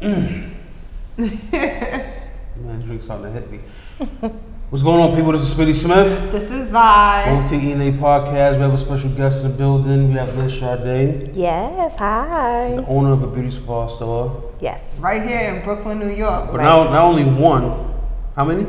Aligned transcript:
Mm. 0.00 0.50
Man, 1.18 2.80
drink 2.84 3.02
something 3.02 3.32
to 3.32 3.40
hit 3.40 3.50
me. 3.50 3.60
What's 4.70 4.82
going 4.82 5.00
on, 5.00 5.14
people? 5.14 5.32
This 5.32 5.42
is 5.42 5.54
Spitty 5.54 5.74
Smith. 5.74 6.32
This 6.32 6.50
is 6.50 6.68
Vibe. 6.68 7.44
OTENA 7.44 7.98
podcast. 7.98 8.56
We 8.56 8.62
have 8.62 8.74
a 8.74 8.78
special 8.78 9.10
guest 9.10 9.44
in 9.44 9.50
the 9.50 9.56
building. 9.56 10.08
We 10.08 10.14
have 10.14 10.36
Liz 10.36 10.58
Sade, 10.58 11.36
Yes, 11.36 11.94
hi. 11.98 12.74
the 12.76 12.86
owner 12.86 13.12
of 13.12 13.22
a 13.22 13.26
beauty 13.28 13.50
spa 13.52 13.86
store. 13.86 14.52
Yes. 14.60 14.80
Right 14.98 15.22
here 15.22 15.54
in 15.54 15.62
Brooklyn, 15.64 15.98
New 16.00 16.10
York. 16.10 16.50
But 16.50 16.62
now, 16.62 16.84
not 16.84 17.04
only 17.04 17.24
one. 17.24 17.94
How 18.34 18.44
many? 18.44 18.66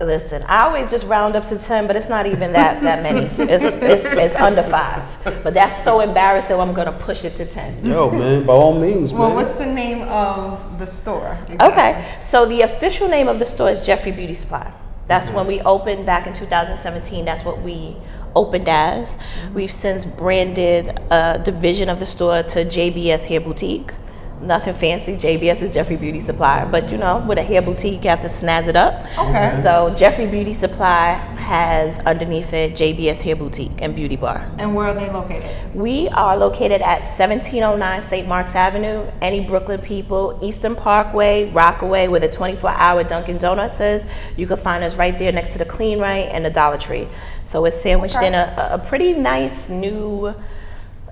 Listen, 0.00 0.44
I 0.44 0.62
always 0.62 0.92
just 0.92 1.06
round 1.06 1.34
up 1.34 1.44
to 1.46 1.58
10, 1.58 1.88
but 1.88 1.96
it's 1.96 2.08
not 2.08 2.24
even 2.26 2.52
that 2.52 2.82
that 2.84 3.02
many. 3.02 3.26
It's, 3.50 3.64
it's, 3.64 4.04
it's 4.04 4.34
under 4.36 4.62
five. 4.62 5.02
But 5.42 5.54
that's 5.54 5.82
so 5.82 6.00
embarrassing, 6.00 6.54
I'm 6.56 6.72
going 6.72 6.86
to 6.86 6.92
push 6.92 7.24
it 7.24 7.34
to 7.36 7.44
10. 7.44 7.84
Yo, 7.84 8.08
man. 8.10 8.44
By 8.44 8.52
all 8.52 8.78
means, 8.78 9.12
Well, 9.12 9.28
man. 9.28 9.36
what's 9.36 9.54
the 9.54 9.66
name 9.66 10.02
of 10.02 10.78
the 10.78 10.86
store? 10.86 11.36
Okay, 11.60 12.16
so 12.22 12.46
the 12.46 12.60
official 12.62 13.08
name 13.08 13.26
of 13.26 13.40
the 13.40 13.44
store 13.44 13.70
is 13.70 13.84
Jeffrey 13.84 14.12
Beauty 14.12 14.34
Supply. 14.34 14.72
That's 15.08 15.28
when 15.30 15.46
we 15.48 15.60
opened 15.62 16.06
back 16.06 16.28
in 16.28 16.34
2017. 16.34 17.24
That's 17.24 17.44
what 17.44 17.60
we 17.62 17.96
opened 18.36 18.68
as. 18.68 19.18
We've 19.52 19.70
since 19.70 20.04
branded 20.04 21.00
a 21.10 21.40
division 21.42 21.88
of 21.88 21.98
the 21.98 22.06
store 22.06 22.44
to 22.44 22.64
JBS 22.64 23.24
Hair 23.24 23.40
Boutique. 23.40 23.92
Nothing 24.40 24.74
fancy. 24.74 25.14
JBS 25.16 25.62
is 25.62 25.74
Jeffrey 25.74 25.96
Beauty 25.96 26.20
Supply, 26.20 26.64
but 26.64 26.90
you 26.92 26.96
know, 26.98 27.18
with 27.26 27.38
a 27.38 27.42
hair 27.42 27.60
boutique, 27.60 28.04
you 28.04 28.10
have 28.10 28.20
to 28.22 28.28
snazz 28.28 28.68
it 28.68 28.76
up. 28.76 29.00
Okay. 29.18 29.18
Mm-hmm. 29.18 29.62
So 29.62 29.92
Jeffrey 29.96 30.26
Beauty 30.26 30.54
Supply 30.54 31.14
has 31.36 31.98
underneath 32.00 32.52
it 32.52 32.72
JBS 32.72 33.22
Hair 33.22 33.36
Boutique 33.36 33.72
and 33.78 33.94
Beauty 33.96 34.16
Bar. 34.16 34.48
And 34.58 34.74
where 34.74 34.88
are 34.88 34.94
they 34.94 35.10
located? 35.10 35.74
We 35.74 36.08
are 36.10 36.36
located 36.36 36.82
at 36.82 37.00
1709 37.00 38.02
St. 38.02 38.28
Mark's 38.28 38.54
Avenue. 38.54 39.10
Any 39.20 39.40
Brooklyn 39.40 39.80
people, 39.80 40.38
Eastern 40.42 40.76
Parkway, 40.76 41.50
Rockaway, 41.50 42.06
where 42.08 42.20
the 42.20 42.28
24 42.28 42.70
hour 42.70 43.02
Dunkin' 43.02 43.38
Donuts 43.38 43.80
is, 43.80 44.06
you 44.36 44.46
can 44.46 44.56
find 44.58 44.84
us 44.84 44.94
right 44.96 45.18
there 45.18 45.32
next 45.32 45.52
to 45.52 45.58
the 45.58 45.64
Clean 45.64 45.98
Rite 45.98 46.28
and 46.30 46.44
the 46.44 46.50
Dollar 46.50 46.78
Tree. 46.78 47.08
So 47.44 47.64
it's 47.64 47.80
sandwiched 47.80 48.16
Okay. 48.18 48.28
in 48.28 48.34
a, 48.34 48.68
a 48.72 48.78
pretty 48.78 49.14
nice 49.14 49.68
new 49.68 50.34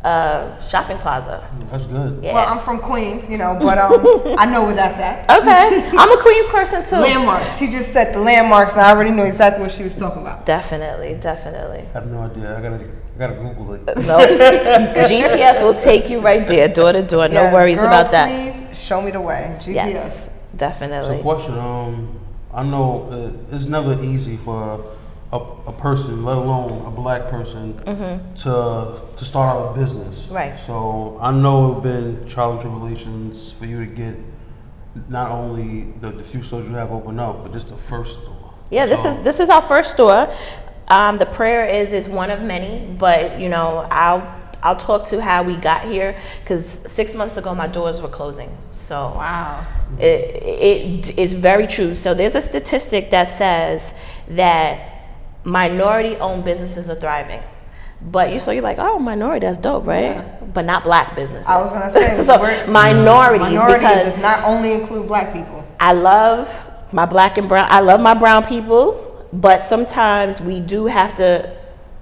uh, 0.06 0.68
shopping 0.68 0.98
plaza. 0.98 1.42
That's 1.70 1.84
good. 1.86 2.22
Yeah. 2.22 2.34
Well, 2.34 2.46
I'm 2.48 2.60
from 2.60 2.78
Queens, 2.78 3.28
you 3.28 3.38
know, 3.38 3.56
but 3.60 3.76
um, 3.78 3.92
I 4.38 4.46
know 4.46 4.64
where 4.64 4.74
that's 4.74 4.98
at. 4.98 5.28
okay. 5.40 5.90
I'm 5.98 6.10
a 6.18 6.22
Queens 6.22 6.46
person 6.48 6.84
too. 6.84 6.96
Landmarks. 7.02 7.56
She 7.58 7.66
just 7.70 7.92
said 7.92 8.14
the 8.14 8.20
landmarks, 8.20 8.72
and 8.72 8.80
I 8.82 8.90
already 8.92 9.10
knew 9.10 9.24
exactly 9.24 9.62
what 9.64 9.72
she 9.72 9.82
was 9.82 9.96
talking 9.96 10.22
about. 10.22 10.46
Definitely, 10.46 11.14
definitely. 11.20 11.80
I 11.80 11.92
have 11.98 12.06
no 12.06 12.20
idea. 12.22 12.56
I 12.56 12.60
gotta, 12.62 12.84
I 12.84 13.18
gotta 13.18 13.34
Google 13.34 13.72
it. 13.74 13.84
No, 14.06 14.18
GPS 15.10 15.62
will 15.62 15.74
take 15.74 16.08
you 16.08 16.20
right 16.20 16.46
there, 16.46 16.68
door 16.68 16.92
to 16.92 17.02
door. 17.02 17.28
No 17.28 17.42
Yes, 17.42 17.52
worries 17.54 17.78
girl, 17.78 17.86
about 17.88 18.10
that. 18.12 18.28
Please 18.28 18.78
show 18.78 19.02
me 19.02 19.10
the 19.10 19.20
way. 19.20 19.56
GPS. 19.60 19.74
Yes, 19.74 20.24
So, 20.26 20.32
definitely. 20.56 21.20
question. 21.22 21.58
Um, 21.58 22.20
I 22.54 22.62
know 22.62 23.08
uh, 23.10 23.54
it's 23.54 23.66
never 23.66 24.02
easy 24.02 24.36
for 24.38 24.84
a, 25.32 25.36
a 25.36 25.72
person, 25.72 26.24
let 26.24 26.36
alone 26.36 26.86
a 26.86 26.90
black 26.90 27.28
person, 27.28 27.76
to 28.36 29.00
to 29.16 29.24
start 29.24 29.56
out 29.56 29.76
a 29.76 29.78
business. 29.80 30.24
Mm-hmm. 30.24 30.34
Right. 30.34 30.58
So 30.58 31.18
I 31.20 31.32
know 31.32 31.72
it's 31.72 31.82
been 31.82 32.28
trial 32.28 32.52
and 32.52 32.60
tribulations 32.60 33.52
for 33.52 33.66
you 33.66 33.84
to 33.84 33.86
get 33.86 34.14
not 35.08 35.30
only 35.30 35.92
the, 36.00 36.10
the 36.10 36.24
few 36.24 36.42
stores 36.42 36.64
you 36.66 36.74
have 36.74 36.92
open 36.92 37.18
up, 37.18 37.42
but 37.42 37.52
just 37.52 37.68
the 37.68 37.76
first 37.76 38.20
store. 38.20 38.54
Yeah, 38.70 38.86
this 38.86 39.04
is 39.04 39.22
this 39.24 39.40
is 39.40 39.48
our 39.48 39.62
first 39.62 39.94
store. 39.94 40.32
Um, 40.88 41.18
the 41.18 41.26
prayer 41.26 41.66
is 41.66 41.92
is 41.92 42.08
one 42.08 42.30
of 42.30 42.42
many, 42.42 42.86
but 42.98 43.40
you 43.40 43.48
know, 43.48 43.86
I'll 43.90 44.22
I'll 44.62 44.76
talk 44.76 45.06
to 45.08 45.20
how 45.20 45.42
we 45.42 45.56
got 45.56 45.84
here 45.84 46.18
because 46.42 46.66
six 46.86 47.14
months 47.14 47.36
ago 47.36 47.54
my 47.54 47.66
doors 47.66 48.00
were 48.00 48.08
closing. 48.08 48.56
So 48.72 49.12
Wow. 49.16 49.66
it, 49.98 50.04
it 51.12 51.18
is 51.18 51.34
very 51.34 51.66
true. 51.66 51.94
So 51.94 52.14
there's 52.14 52.34
a 52.34 52.40
statistic 52.40 53.10
that 53.10 53.28
says 53.28 53.92
that 54.30 54.95
minority-owned 55.46 56.44
businesses 56.44 56.90
are 56.90 56.96
thriving. 56.96 57.40
But 58.02 58.32
you 58.32 58.40
so 58.40 58.50
you're 58.50 58.62
like, 58.62 58.78
oh, 58.78 58.98
minority, 58.98 59.46
that's 59.46 59.58
dope, 59.58 59.86
right? 59.86 60.16
Yeah. 60.16 60.36
But 60.52 60.66
not 60.66 60.84
black 60.84 61.16
businesses. 61.16 61.46
I 61.46 61.58
was 61.58 61.72
gonna 61.72 61.90
say, 61.90 62.24
so 62.66 62.70
minorities 62.70 63.40
Minority 63.40 63.78
because 63.78 64.12
does 64.12 64.18
not 64.18 64.44
only 64.44 64.72
include 64.72 65.06
black 65.06 65.32
people. 65.32 65.66
I 65.80 65.92
love 65.92 66.48
my 66.92 67.06
black 67.06 67.38
and 67.38 67.48
brown. 67.48 67.68
I 67.70 67.80
love 67.80 68.00
my 68.00 68.14
brown 68.14 68.44
people, 68.44 69.26
but 69.32 69.62
sometimes 69.62 70.40
we 70.40 70.60
do 70.60 70.86
have 70.86 71.16
to 71.16 71.56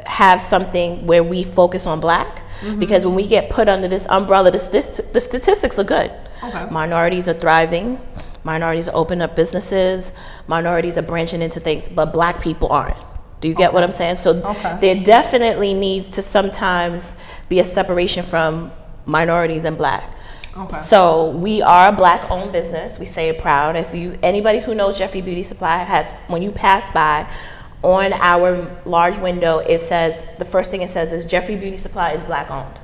have 0.04 0.40
something 0.42 1.06
where 1.06 1.22
we 1.22 1.44
focus 1.44 1.86
on 1.86 2.00
black 2.00 2.42
mm-hmm. 2.60 2.78
because 2.78 3.04
when 3.04 3.14
we 3.14 3.26
get 3.26 3.50
put 3.50 3.68
under 3.68 3.88
this 3.88 4.06
umbrella, 4.08 4.50
the, 4.50 4.58
st- 4.58 5.12
the 5.12 5.20
statistics 5.20 5.78
are 5.78 5.84
good. 5.84 6.12
Okay. 6.42 6.68
Minorities 6.70 7.28
are 7.28 7.34
thriving. 7.34 8.00
Minorities 8.42 8.88
are 8.88 8.94
opening 8.94 9.22
up 9.22 9.34
businesses. 9.34 10.12
Minorities 10.46 10.98
are 10.98 11.02
branching 11.02 11.40
into 11.40 11.60
things, 11.60 11.88
but 11.88 12.12
black 12.12 12.42
people 12.42 12.68
aren't. 12.68 12.96
Do 13.44 13.48
you 13.48 13.54
get 13.54 13.74
what 13.74 13.82
I'm 13.84 13.92
saying? 13.92 14.14
So 14.14 14.30
Okay. 14.42 14.78
there 14.80 15.04
definitely 15.04 15.74
needs 15.74 16.08
to 16.12 16.22
sometimes 16.22 17.14
be 17.50 17.60
a 17.60 17.64
separation 17.64 18.24
from 18.24 18.72
minorities 19.04 19.64
and 19.64 19.76
black. 19.76 20.08
Okay. 20.56 20.78
So 20.78 21.28
we 21.28 21.60
are 21.60 21.90
a 21.90 21.92
black 21.92 22.30
owned 22.30 22.52
business. 22.52 22.98
We 22.98 23.04
say 23.04 23.28
it 23.28 23.38
proud. 23.38 23.76
If 23.76 23.94
you 23.94 24.18
anybody 24.22 24.60
who 24.60 24.74
knows 24.74 24.96
Jeffrey 24.96 25.20
Beauty 25.20 25.42
Supply 25.42 25.76
has 25.84 26.12
when 26.28 26.40
you 26.40 26.52
pass 26.52 26.90
by 26.94 27.28
on 27.82 28.14
our 28.14 28.74
large 28.86 29.18
window, 29.18 29.58
it 29.58 29.82
says 29.82 30.26
the 30.38 30.46
first 30.46 30.70
thing 30.70 30.80
it 30.80 30.88
says 30.88 31.12
is 31.12 31.26
Jeffrey 31.26 31.56
Beauty 31.56 31.76
Supply 31.76 32.12
is 32.12 32.24
black 32.24 32.50
owned. 32.50 32.80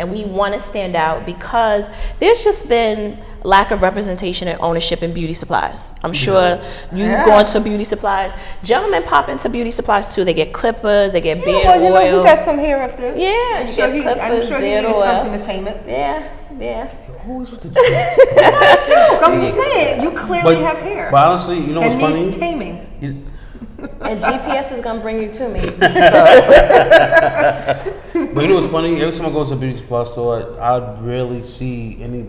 And 0.00 0.10
we 0.10 0.24
want 0.24 0.54
to 0.54 0.60
stand 0.60 0.96
out 0.96 1.26
because 1.26 1.86
there's 2.20 2.42
just 2.42 2.70
been 2.70 3.18
lack 3.44 3.70
of 3.70 3.82
representation 3.82 4.48
and 4.48 4.58
ownership 4.62 5.02
in 5.02 5.12
beauty 5.12 5.34
supplies. 5.34 5.90
I'm 6.02 6.14
sure 6.14 6.58
you 6.90 7.04
Yeah. 7.04 7.26
go 7.26 7.38
into 7.38 7.60
beauty 7.60 7.84
supplies. 7.84 8.32
Gentlemen 8.64 9.02
pop 9.02 9.28
into 9.28 9.50
beauty 9.50 9.70
supplies 9.70 10.08
too. 10.14 10.24
They 10.24 10.32
get 10.32 10.54
clippers, 10.54 11.12
they 11.12 11.20
get 11.20 11.36
Yeah, 11.38 11.44
beard 11.44 11.64
well, 11.66 11.82
you 11.82 11.88
know, 11.90 11.96
oil. 11.96 12.18
he 12.22 12.24
got 12.24 12.38
some 12.38 12.56
hair 12.56 12.82
up 12.82 12.96
there. 12.96 13.14
Yeah, 13.14 13.58
I'm 13.60 13.66
you 13.66 13.72
sure 13.74 13.92
get 13.92 14.16
he, 14.16 14.20
I'm 14.22 14.40
sure 14.46 14.56
he 14.58 14.64
needed 14.70 14.86
oil. 14.86 15.02
something 15.02 15.38
to 15.38 15.44
tame 15.46 15.68
it. 15.68 15.82
yeah, 15.86 16.28
yeah. 16.58 16.88
Always 17.28 17.50
with 17.50 17.60
the 17.60 17.68
jokes. 17.68 17.86
It's 17.86 18.40
not 18.40 18.62
a 18.62 18.64
joke. 18.88 19.20
I'm 19.22 19.38
just 19.42 19.56
saying, 19.58 20.00
you 20.02 20.10
clearly 20.12 20.56
have 20.62 20.78
hair. 20.78 21.10
But 21.12 21.26
honestly, 21.28 21.58
you 21.58 21.74
know 21.74 21.80
what's 21.80 21.94
it 21.94 22.00
funny? 22.00 22.24
needs 22.24 22.36
taming. 22.38 22.86
You- 23.02 23.26
And 24.02 24.20
GPS 24.22 24.72
is 24.72 24.80
gonna 24.82 25.00
bring 25.00 25.18
you 25.22 25.30
to 25.32 25.48
me. 25.48 25.60
But 28.32 28.42
you 28.42 28.48
know 28.48 28.60
what's 28.60 28.68
funny? 28.68 28.94
Every 29.00 29.16
time 29.16 29.26
I 29.26 29.30
go 29.30 29.44
to 29.44 29.54
a 29.54 29.56
beauty 29.56 29.76
supply 29.78 30.04
store, 30.04 30.60
I, 30.60 30.76
I 30.76 31.00
rarely 31.00 31.42
see 31.42 32.00
any 32.00 32.26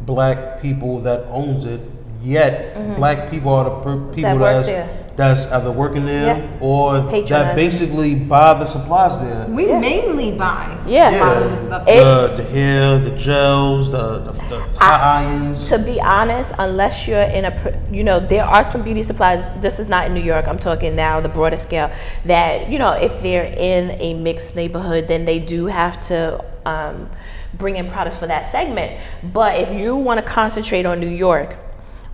black 0.00 0.62
people 0.62 1.00
that 1.00 1.26
owns 1.26 1.66
it. 1.66 1.82
Yet, 2.22 2.96
black 2.96 3.30
people 3.30 3.52
are 3.52 3.64
the 3.64 3.70
per- 3.80 4.12
people 4.12 4.30
Mm-hmm. 4.32 4.66
that's 4.66 4.94
that's 5.18 5.46
either 5.50 5.72
working 5.72 6.06
there 6.06 6.36
Yeah. 6.36 6.58
or 6.60 7.00
that 7.00 7.56
basically 7.56 8.14
buy 8.14 8.54
the 8.54 8.66
supplies 8.66 9.20
there. 9.20 9.46
We 9.48 9.66
mainly 9.66 10.38
buy. 10.38 10.78
Yeah. 10.86 11.10
Yeah. 11.10 11.28
All 11.28 11.42
of 11.42 11.58
stuff. 11.58 11.88
It- 11.88 12.04
the, 12.04 12.36
the 12.36 12.44
hair, 12.44 12.98
the 13.00 13.10
gels, 13.10 13.90
the 13.90 14.18
the, 14.20 14.32
the, 14.32 14.48
the 14.70 14.78
hot 14.78 15.00
irons. 15.24 15.68
to 15.70 15.78
be 15.78 16.00
honest, 16.00 16.52
unless 16.58 17.08
you're 17.08 17.20
in 17.20 17.46
a, 17.46 17.82
you 17.90 18.04
know, 18.04 18.20
there 18.20 18.44
are 18.44 18.62
some 18.62 18.82
beauty 18.82 19.02
supplies. 19.02 19.42
This 19.60 19.80
is 19.80 19.88
not 19.88 20.06
in 20.06 20.14
New 20.14 20.22
York. 20.22 20.46
I'm 20.46 20.58
talking 20.58 20.94
now 20.94 21.20
the 21.20 21.28
broader 21.28 21.56
scale. 21.56 21.90
That 22.24 22.68
you 22.70 22.78
know, 22.78 22.92
if 22.92 23.20
they're 23.20 23.44
in 23.56 23.90
a 24.00 24.14
mixed 24.14 24.54
neighborhood, 24.54 25.08
then 25.08 25.24
they 25.24 25.40
do 25.40 25.66
have 25.66 26.00
to 26.08 26.44
um, 26.64 27.10
bring 27.54 27.74
in 27.76 27.88
products 27.90 28.16
for 28.16 28.28
that 28.28 28.52
segment. 28.52 29.00
But 29.32 29.58
if 29.60 29.72
you 29.76 29.96
want 29.96 30.24
to 30.24 30.32
concentrate 30.32 30.86
on 30.86 31.00
New 31.00 31.10
York, 31.10 31.56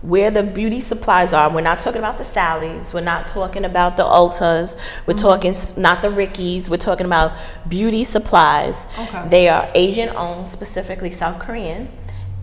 where 0.01 0.29
the 0.29 0.43
beauty 0.43 0.81
supplies 0.81 1.33
are, 1.33 1.51
we're 1.51 1.61
not 1.61 1.79
talking 1.79 1.99
about 1.99 2.17
the 2.17 2.23
Sally's. 2.23 2.93
We're 2.93 3.01
not 3.01 3.27
talking 3.27 3.65
about 3.65 3.97
the 3.97 4.03
Ultas. 4.03 4.77
We're 5.05 5.17
talking 5.17 5.53
not 5.77 6.01
the 6.01 6.09
Rickies. 6.09 6.69
We're 6.69 6.77
talking 6.77 7.05
about 7.05 7.33
beauty 7.67 8.03
supplies. 8.03 8.87
Okay. 8.99 9.27
They 9.29 9.49
are 9.49 9.69
Asian 9.73 10.09
owned, 10.09 10.47
specifically 10.47 11.11
South 11.11 11.39
Korean, 11.39 11.89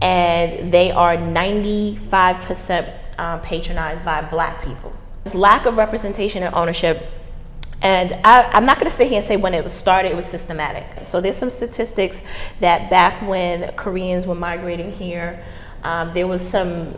and 0.01 0.73
they 0.73 0.91
are 0.91 1.17
95% 1.17 2.99
um, 3.19 3.41
patronized 3.41 4.05
by 4.05 4.23
black 4.23 4.65
people. 4.65 4.93
This 5.25 5.35
lack 5.35 5.67
of 5.67 5.77
representation 5.77 6.43
and 6.43 6.55
ownership 6.55 7.07
and 7.83 8.13
I, 8.25 8.45
I'm 8.53 8.65
not 8.65 8.79
going 8.79 8.89
to 8.89 8.97
sit 8.97 9.09
here 9.09 9.19
and 9.19 9.27
say 9.27 9.37
when 9.37 9.55
it 9.55 9.65
was 9.65 9.73
started, 9.73 10.13
it 10.13 10.17
was 10.17 10.27
systematic. 10.27 11.05
So 11.05 11.21
there's 11.21 11.37
some 11.37 11.51
statistics 11.51 12.23
that 12.61 12.89
back 12.91 13.21
when 13.29 13.73
Koreans 13.73 14.25
were 14.25 14.37
migrating 14.37 14.93
here, 14.93 15.45
um, 15.83 16.15
there 16.15 16.29
was 16.29 16.41
some 16.41 16.95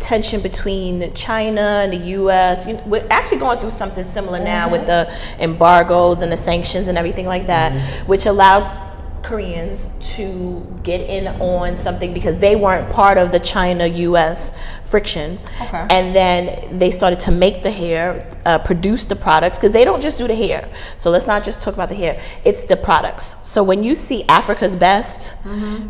tension 0.00 0.40
between 0.40 1.12
China 1.14 1.60
and 1.60 1.92
the 1.92 2.08
U.S. 2.18 2.66
You 2.66 2.80
we're 2.86 3.06
actually 3.10 3.38
going 3.38 3.58
through 3.58 3.70
something 3.70 4.04
similar 4.04 4.38
now 4.38 4.70
with 4.70 4.82
mm-hmm. 4.82 5.10
the 5.38 5.42
embargoes 5.42 6.22
and 6.22 6.30
the 6.30 6.36
sanctions 6.36 6.88
and 6.88 6.98
everything 6.98 7.26
like 7.26 7.46
that, 7.46 7.72
mm-hmm. 7.72 8.06
which 8.06 8.26
allowed 8.26 8.85
Koreans 9.26 9.90
to 10.14 10.64
get 10.82 11.00
in 11.00 11.26
on 11.40 11.76
something 11.76 12.14
because 12.14 12.38
they 12.38 12.54
weren't 12.56 12.90
part 12.92 13.18
of 13.18 13.32
the 13.32 13.40
China 13.40 13.86
US 13.86 14.52
friction. 14.84 15.38
Okay. 15.60 15.86
And 15.90 16.14
then 16.14 16.78
they 16.78 16.90
started 16.92 17.18
to 17.20 17.32
make 17.32 17.62
the 17.64 17.70
hair, 17.72 18.30
uh, 18.44 18.58
produce 18.58 19.04
the 19.04 19.16
products 19.16 19.58
because 19.58 19.72
they 19.72 19.84
don't 19.84 20.00
just 20.00 20.16
do 20.16 20.28
the 20.28 20.34
hair. 20.34 20.68
So 20.96 21.10
let's 21.10 21.26
not 21.26 21.42
just 21.42 21.60
talk 21.60 21.74
about 21.74 21.88
the 21.88 21.96
hair, 21.96 22.22
it's 22.44 22.64
the 22.64 22.76
products. 22.76 23.34
So 23.42 23.62
when 23.64 23.82
you 23.82 23.94
see 23.94 24.24
Africa's 24.28 24.76
Best, 24.76 25.34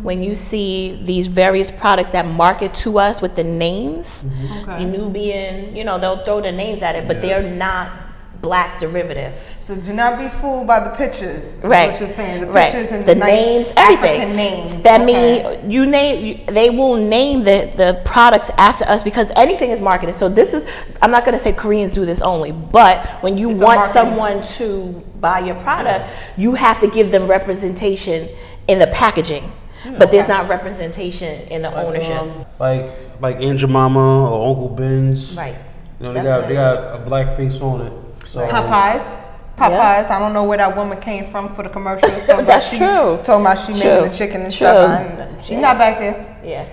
when 0.01 0.23
you 0.23 0.33
see 0.33 0.99
these 1.03 1.27
various 1.27 1.69
products 1.69 2.09
that 2.11 2.25
market 2.25 2.73
to 2.85 2.97
us 2.99 3.21
with 3.21 3.35
the 3.35 3.43
names, 3.43 4.25
Okay. 4.61 4.85
Nubian, 4.85 5.75
you 5.75 5.83
know, 5.83 5.99
they'll 5.99 6.23
throw 6.25 6.41
the 6.41 6.51
names 6.51 6.81
at 6.81 6.95
it, 6.95 7.07
but 7.07 7.21
they're 7.21 7.43
not 7.43 8.06
black 8.41 8.79
derivative. 8.79 9.33
So 9.59 9.75
do 9.75 9.93
not 9.93 10.19
be 10.19 10.29
fooled 10.39 10.67
by 10.67 10.79
the 10.79 10.91
pictures. 10.91 11.57
is 11.57 11.63
Right. 11.63 11.91
What 11.91 11.99
you're 11.99 12.09
saying. 12.09 12.41
The 12.41 12.47
right. 12.47 12.71
pictures 12.71 12.91
and 12.91 13.03
the 13.05 13.13
the, 13.13 13.19
nice 13.19 13.33
names, 13.33 13.71
everything. 13.75 14.21
African 14.21 14.35
names. 14.35 14.83
Femi, 14.83 15.45
Okay. 15.45 15.67
you 15.69 15.85
name. 15.85 16.25
You, 16.25 16.45
they 16.53 16.69
will 16.69 16.95
name 16.95 17.43
the 17.43 17.71
the 17.75 18.01
products 18.05 18.49
after 18.57 18.85
us 18.87 19.03
because 19.03 19.31
anything 19.35 19.71
is 19.71 19.79
marketed. 19.81 20.15
So 20.15 20.29
this 20.29 20.53
is. 20.53 20.65
I'm 21.01 21.11
not 21.11 21.25
going 21.25 21.37
to 21.37 21.43
say 21.43 21.51
Koreans 21.53 21.91
do 21.91 22.05
this 22.05 22.21
only, 22.21 22.51
but 22.51 23.05
when 23.23 23.37
you 23.37 23.49
It's 23.49 23.59
want 23.59 23.91
someone 23.91 24.43
to 24.57 25.03
buy 25.19 25.39
your 25.39 25.55
product, 25.55 26.09
you 26.37 26.53
have 26.55 26.79
to 26.81 26.87
give 26.87 27.11
them 27.11 27.27
representation 27.27 28.29
in 28.67 28.79
the 28.79 28.87
packaging. 28.87 29.51
But 29.97 30.11
there's 30.11 30.27
not 30.27 30.49
representation 30.49 31.47
in 31.47 31.61
the 31.61 31.73
ownership. 31.73 32.21
Um, 32.21 32.45
like 32.59 32.91
like 33.21 33.37
Aunt 33.41 33.59
Jemima 33.59 34.29
or 34.29 34.49
Uncle 34.49 34.69
Ben's. 34.69 35.33
right. 35.33 35.55
You 35.99 36.07
know, 36.07 36.13
they 36.13 36.21
got 36.23 36.47
they 36.47 36.53
got 36.53 37.01
a 37.01 37.03
black 37.05 37.35
face 37.37 37.59
on 37.61 37.81
it. 37.87 37.93
So 38.37 38.45
Popeyes. 38.45 39.23
Popeyes. 39.57 40.11
I 40.11 40.19
don't 40.19 40.33
know 40.33 40.43
where 40.43 40.59
that 40.59 40.75
woman 40.75 40.99
came 41.01 41.31
from 41.31 41.55
for 41.55 41.63
the 41.63 41.69
commercial. 41.69 42.07
That's 42.43 42.69
she, 42.69 42.77
true. 42.77 43.19
Told 43.23 43.41
about 43.41 43.57
she 43.57 43.81
True. 43.81 44.01
making 44.01 44.11
the 44.11 44.17
chicken 44.17 44.41
and 44.41 44.53
True. 44.53 44.67
stuff. 44.67 45.45
She's 45.45 45.57
not 45.57 45.79
back 45.79 45.97
there. 45.97 46.39
Yeah. 46.43 46.69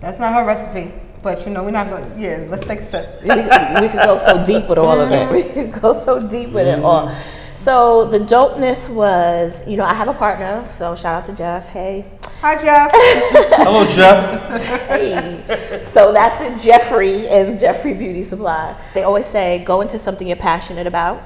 That's 0.00 0.20
not 0.20 0.32
her 0.34 0.44
recipe. 0.46 0.92
But 1.20 1.44
you 1.44 1.52
know, 1.52 1.64
we're 1.64 1.72
not 1.72 1.90
going. 1.90 2.04
Yeah, 2.16 2.46
let's 2.48 2.64
take 2.64 2.78
a 2.78 2.86
sip. 2.86 3.22
we, 3.22 3.28
could- 3.28 3.80
we 3.82 3.88
could 3.88 4.04
go 4.04 4.16
so 4.16 4.44
deep 4.44 4.68
with 4.68 4.78
all 4.78 5.00
of 5.00 5.10
it. 5.10 5.28
Mm-hmm. 5.28 5.34
We 5.34 5.42
could 5.42 5.82
go 5.82 5.92
so 5.92 6.22
deep 6.24 6.50
with 6.50 6.68
it 6.68 6.76
mm-hmm. 6.76 6.84
all. 6.84 7.12
So 7.56 8.06
the 8.06 8.20
dopeness 8.20 8.88
was, 8.88 9.66
you 9.66 9.76
know, 9.76 9.84
I 9.84 9.94
have 9.94 10.06
a 10.06 10.14
partner. 10.14 10.64
So 10.66 10.94
shout 10.94 11.18
out 11.18 11.26
to 11.26 11.34
Jeff. 11.34 11.70
Hey, 11.70 12.06
Hi, 12.40 12.54
Jeff. 12.54 12.90
Hello, 12.94 13.84
Jeff. 13.84 14.60
hey. 14.86 15.82
so 15.84 16.12
that's 16.12 16.40
the 16.40 16.64
Jeffrey 16.64 17.26
and 17.26 17.58
Jeffrey 17.58 17.94
Beauty 17.94 18.22
Supply. 18.22 18.80
They 18.94 19.02
always 19.02 19.26
say 19.26 19.64
go 19.64 19.80
into 19.80 19.98
something 19.98 20.24
you're 20.24 20.36
passionate 20.36 20.86
about, 20.86 21.20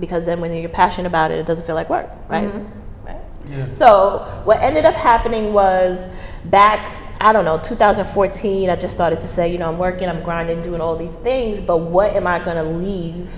because 0.00 0.26
then 0.26 0.40
when 0.40 0.52
you're 0.52 0.68
passionate 0.68 1.06
about 1.06 1.30
it, 1.30 1.38
it 1.38 1.46
doesn't 1.46 1.64
feel 1.64 1.76
like 1.76 1.88
work, 1.88 2.10
right? 2.28 2.48
Mm-hmm. 2.48 3.06
Right. 3.06 3.20
Yeah. 3.48 3.70
So 3.70 4.42
what 4.42 4.60
ended 4.60 4.84
up 4.84 4.96
happening 4.96 5.52
was 5.52 6.08
back, 6.46 6.92
I 7.20 7.32
don't 7.32 7.44
know, 7.44 7.58
2014. 7.58 8.68
I 8.68 8.74
just 8.74 8.94
started 8.94 9.20
to 9.20 9.28
say, 9.28 9.52
you 9.52 9.58
know, 9.58 9.68
I'm 9.68 9.78
working, 9.78 10.08
I'm 10.08 10.24
grinding, 10.24 10.60
doing 10.62 10.80
all 10.80 10.96
these 10.96 11.18
things, 11.18 11.60
but 11.60 11.76
what 11.76 12.16
am 12.16 12.26
I 12.26 12.40
going 12.44 12.56
to 12.56 12.64
leave 12.64 13.30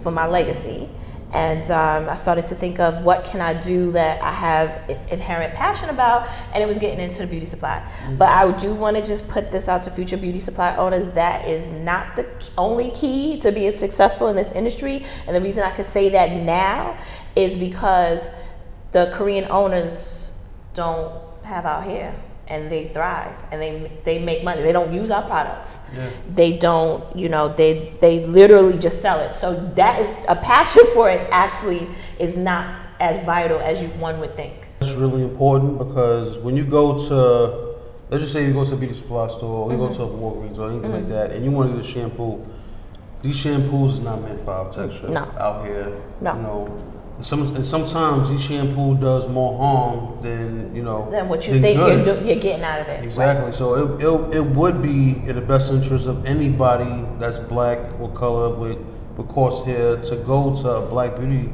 for 0.00 0.10
my 0.10 0.26
legacy? 0.26 0.88
And 1.32 1.70
um, 1.70 2.08
I 2.08 2.14
started 2.14 2.46
to 2.46 2.54
think 2.54 2.78
of 2.78 3.02
what 3.02 3.24
can 3.24 3.40
I 3.40 3.52
do 3.60 3.90
that 3.92 4.22
I 4.22 4.32
have 4.32 4.88
inherent 5.10 5.54
passion 5.54 5.90
about, 5.90 6.28
and 6.54 6.62
it 6.62 6.66
was 6.66 6.78
getting 6.78 7.00
into 7.00 7.18
the 7.18 7.26
beauty 7.26 7.46
supply. 7.46 7.86
But 8.16 8.28
I 8.28 8.50
do 8.56 8.74
want 8.74 8.96
to 8.96 9.02
just 9.02 9.28
put 9.28 9.50
this 9.50 9.68
out 9.68 9.82
to 9.84 9.90
future 9.90 10.16
beauty 10.16 10.38
supply 10.38 10.76
owners: 10.76 11.08
that 11.14 11.48
is 11.48 11.70
not 11.70 12.16
the 12.16 12.26
only 12.56 12.90
key 12.92 13.40
to 13.40 13.50
being 13.52 13.72
successful 13.72 14.28
in 14.28 14.36
this 14.36 14.52
industry. 14.52 15.04
And 15.26 15.34
the 15.34 15.40
reason 15.40 15.62
I 15.64 15.72
could 15.72 15.86
say 15.86 16.08
that 16.10 16.32
now 16.32 16.96
is 17.34 17.58
because 17.58 18.30
the 18.92 19.10
Korean 19.12 19.46
owners 19.50 20.30
don't 20.74 21.12
have 21.42 21.66
our 21.66 21.82
hair 21.82 22.14
and 22.48 22.70
they 22.70 22.88
thrive 22.88 23.34
and 23.50 23.60
they 23.60 23.90
they 24.04 24.18
make 24.18 24.44
money. 24.44 24.62
They 24.62 24.72
don't 24.72 24.92
use 24.92 25.10
our 25.10 25.22
products. 25.22 25.72
Yeah. 25.94 26.10
They 26.30 26.56
don't, 26.56 27.16
you 27.16 27.28
know, 27.28 27.48
they 27.48 27.94
they 28.00 28.24
literally 28.26 28.78
just 28.78 29.00
sell 29.02 29.20
it. 29.20 29.32
So 29.32 29.54
that 29.74 30.00
is 30.00 30.08
a 30.28 30.36
passion 30.36 30.84
for 30.94 31.10
it 31.10 31.26
actually 31.30 31.88
is 32.18 32.36
not 32.36 32.86
as 33.00 33.24
vital 33.24 33.58
as 33.58 33.80
you 33.80 33.88
one 33.88 34.20
would 34.20 34.36
think. 34.36 34.54
It's 34.80 34.92
really 34.92 35.22
important 35.22 35.78
because 35.78 36.38
when 36.38 36.56
you 36.56 36.64
go 36.64 36.98
to, 37.08 37.76
let's 38.10 38.22
just 38.22 38.32
say 38.32 38.46
you 38.46 38.52
go 38.52 38.64
to 38.64 38.74
a 38.74 38.76
beauty 38.76 38.94
supply 38.94 39.28
store, 39.28 39.66
or 39.66 39.72
you 39.72 39.78
go 39.78 39.88
mm-hmm. 39.88 39.96
to 39.96 40.02
a 40.02 40.08
Walgreens 40.08 40.58
or 40.58 40.70
anything 40.70 40.92
like 40.92 41.02
mm-hmm. 41.02 41.12
that, 41.12 41.32
and 41.32 41.44
you 41.44 41.50
want 41.50 41.70
to 41.70 41.76
get 41.76 41.84
a 41.84 41.88
shampoo, 41.88 42.44
these 43.22 43.36
shampoos 43.36 43.94
is 43.94 44.00
not 44.00 44.20
meant 44.22 44.44
for 44.44 44.52
our 44.52 44.72
texture 44.72 45.08
No. 45.08 45.22
out 45.38 45.66
here. 45.66 46.00
No. 46.20 46.36
You 46.36 46.42
know, 46.42 46.92
some 47.22 47.54
and 47.56 47.64
sometimes 47.64 48.28
these 48.28 48.42
shampoo 48.42 48.96
does 48.98 49.26
more 49.28 49.56
harm 49.58 50.20
than 50.22 50.74
you 50.76 50.82
know 50.82 51.10
Than 51.10 51.28
what 51.28 51.46
you 51.46 51.54
than 51.54 51.62
think 51.62 51.78
good. 51.78 52.06
you're 52.06 52.16
do, 52.20 52.26
you're 52.26 52.36
getting 52.40 52.64
out 52.64 52.80
of 52.80 52.88
it. 52.88 53.02
Exactly. 53.04 53.52
So 53.54 53.96
it, 53.96 54.02
it, 54.02 54.36
it 54.36 54.44
would 54.44 54.82
be 54.82 55.16
in 55.26 55.34
the 55.36 55.40
best 55.40 55.70
interest 55.70 56.06
of 56.06 56.26
anybody 56.26 57.04
that's 57.18 57.38
black 57.38 57.78
or 58.00 58.10
colored 58.10 58.58
with, 58.58 58.78
with 59.16 59.28
coarse 59.28 59.64
hair 59.64 59.96
to 59.96 60.16
go 60.16 60.54
to 60.62 60.68
a 60.68 60.86
black 60.86 61.16
beauty 61.18 61.50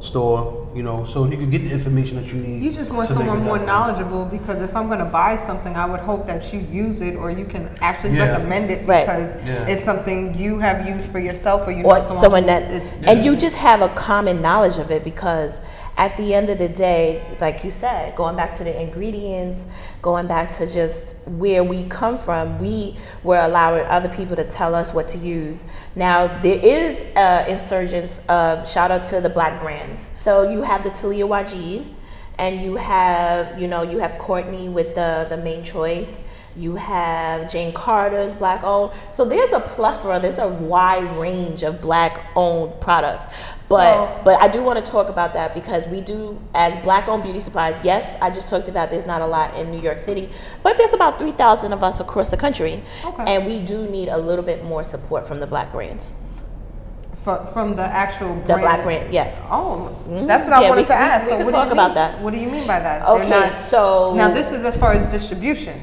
store, 0.00 0.68
you 0.74 0.82
know, 0.82 1.04
so 1.04 1.24
you 1.24 1.36
can 1.36 1.50
get 1.50 1.64
the 1.64 1.70
information 1.72 2.16
that 2.16 2.26
you 2.32 2.34
need. 2.40 2.62
You 2.62 2.70
just 2.70 2.90
want 2.90 3.08
to 3.08 3.14
someone 3.14 3.42
more 3.42 3.54
happen. 3.56 3.66
knowledgeable 3.66 4.26
because 4.26 4.60
if 4.60 4.76
I'm 4.76 4.86
going 4.88 4.98
to 4.98 5.04
buy 5.06 5.36
something, 5.36 5.74
I 5.74 5.86
would 5.86 6.00
hope 6.00 6.26
that 6.26 6.52
you 6.52 6.60
use 6.70 7.00
it 7.00 7.16
or 7.16 7.30
you 7.30 7.44
can 7.46 7.70
actually 7.80 8.16
Yeah. 8.16 8.26
recommend 8.32 8.70
it 8.70 8.86
Right. 8.86 9.06
because 9.06 9.36
Yeah. 9.46 9.66
it's 9.66 9.82
something 9.82 10.36
you 10.36 10.58
have 10.58 10.86
used 10.86 11.08
for 11.08 11.18
yourself 11.18 11.66
or 11.66 11.70
you 11.72 11.84
or 11.84 11.94
know 11.94 12.00
someone, 12.00 12.16
someone 12.18 12.46
that 12.46 12.62
it's 12.70 13.02
and 13.04 13.24
you 13.24 13.36
just 13.36 13.56
have 13.56 13.80
a 13.80 13.88
common 13.88 14.42
knowledge 14.42 14.78
of 14.78 14.90
it 14.90 15.02
because 15.02 15.60
at 15.96 16.16
the 16.16 16.34
end 16.34 16.50
of 16.50 16.58
the 16.58 16.68
day 16.68 17.24
like 17.40 17.64
you 17.64 17.70
said 17.70 18.14
going 18.16 18.36
back 18.36 18.52
to 18.52 18.62
the 18.64 18.80
ingredients 18.80 19.66
going 20.02 20.26
back 20.26 20.50
to 20.50 20.66
just 20.66 21.16
where 21.26 21.64
we 21.64 21.84
come 21.84 22.18
from 22.18 22.58
we 22.58 22.96
were 23.22 23.38
allowing 23.38 23.84
other 23.86 24.08
people 24.08 24.36
to 24.36 24.44
tell 24.44 24.74
us 24.74 24.92
what 24.92 25.08
to 25.08 25.18
use. 25.18 25.64
Now 25.94 26.40
there 26.40 26.58
is 26.58 27.00
uh, 27.16 27.44
insurgence 27.48 28.20
of 28.28 28.68
shout 28.68 28.90
out 28.90 29.04
to 29.04 29.20
the 29.20 29.28
black 29.28 29.60
brands. 29.60 30.00
So 30.20 30.48
you 30.50 30.62
have 30.62 30.82
the 30.82 30.90
Taliah 30.90 31.28
Waajid 31.28 31.86
and 32.38 32.60
you 32.60 32.76
have 32.76 33.60
you 33.60 33.68
know 33.68 33.82
you 33.82 33.98
have 33.98 34.18
Courtney 34.18 34.68
with 34.68 34.94
the 34.94 35.26
the 35.28 35.36
Mane 35.36 35.64
Choice 35.64 36.22
you 36.56 36.74
have 36.76 37.50
Jane 37.50 37.72
Carter's 37.74 38.32
black 38.34 38.64
owned. 38.64 38.92
So 39.10 39.24
there's 39.24 39.52
a 39.52 39.60
plethora, 39.60 40.18
there's 40.18 40.38
a 40.38 40.48
wide 40.48 41.16
range 41.18 41.62
of 41.62 41.82
black 41.82 42.24
owned 42.34 42.80
products. 42.80 43.26
But 43.68 43.94
So- 43.94 44.20
but 44.24 44.40
I 44.40 44.48
do 44.48 44.62
want 44.62 44.84
to 44.84 44.90
talk 44.92 45.08
about 45.08 45.34
that 45.34 45.52
because 45.54 45.86
we 45.88 46.00
do 46.00 46.38
as 46.54 46.76
black 46.78 47.08
owned 47.08 47.22
beauty 47.22 47.40
supplies. 47.40 47.80
Yes, 47.84 48.16
I 48.22 48.30
just 48.30 48.48
talked 48.48 48.68
about 48.68 48.90
there's 48.90 49.06
not 49.06 49.20
a 49.20 49.26
lot 49.26 49.54
in 49.56 49.70
New 49.70 49.80
York 49.80 49.98
City, 49.98 50.30
but 50.62 50.78
there's 50.78 50.94
about 50.94 51.18
3,000 51.18 51.72
of 51.72 51.82
us 51.84 52.00
across 52.00 52.30
the 52.30 52.36
country. 52.38 52.82
Okay. 53.04 53.34
And 53.34 53.44
we 53.44 53.58
do 53.60 53.86
need 53.88 54.08
a 54.08 54.16
little 54.16 54.44
bit 54.44 54.64
more 54.64 54.82
support 54.82 55.26
from 55.26 55.40
the 55.40 55.46
black 55.46 55.72
brands. 55.72 56.16
from 57.52 57.74
the 57.74 57.82
actual 57.82 58.28
brand. 58.34 58.44
The 58.46 58.54
black 58.58 58.84
brand, 58.84 59.12
yes. 59.12 59.48
Oh, 59.50 59.90
Mhm. 60.08 60.28
that's 60.28 60.44
what 60.44 60.52
I 60.54 60.62
Yeah, 60.62 60.68
wanted 60.68 60.82
we- 60.82 60.86
to 60.86 60.92
we- 60.92 60.98
ask. 60.98 61.24
we 61.24 61.30
so 61.30 61.36
can 61.38 61.46
what 61.46 61.52
talk 61.56 61.70
about 61.72 61.94
that. 61.94 62.20
What 62.20 62.32
do 62.32 62.38
you 62.38 62.48
mean 62.48 62.64
by 62.68 62.78
that? 62.78 63.04
Okay, 63.08 63.28
not- 63.28 63.50
so 63.50 64.12
now 64.14 64.28
this 64.28 64.52
is 64.52 64.64
as 64.64 64.76
far 64.76 64.92
as 64.92 65.06
distribution. 65.10 65.74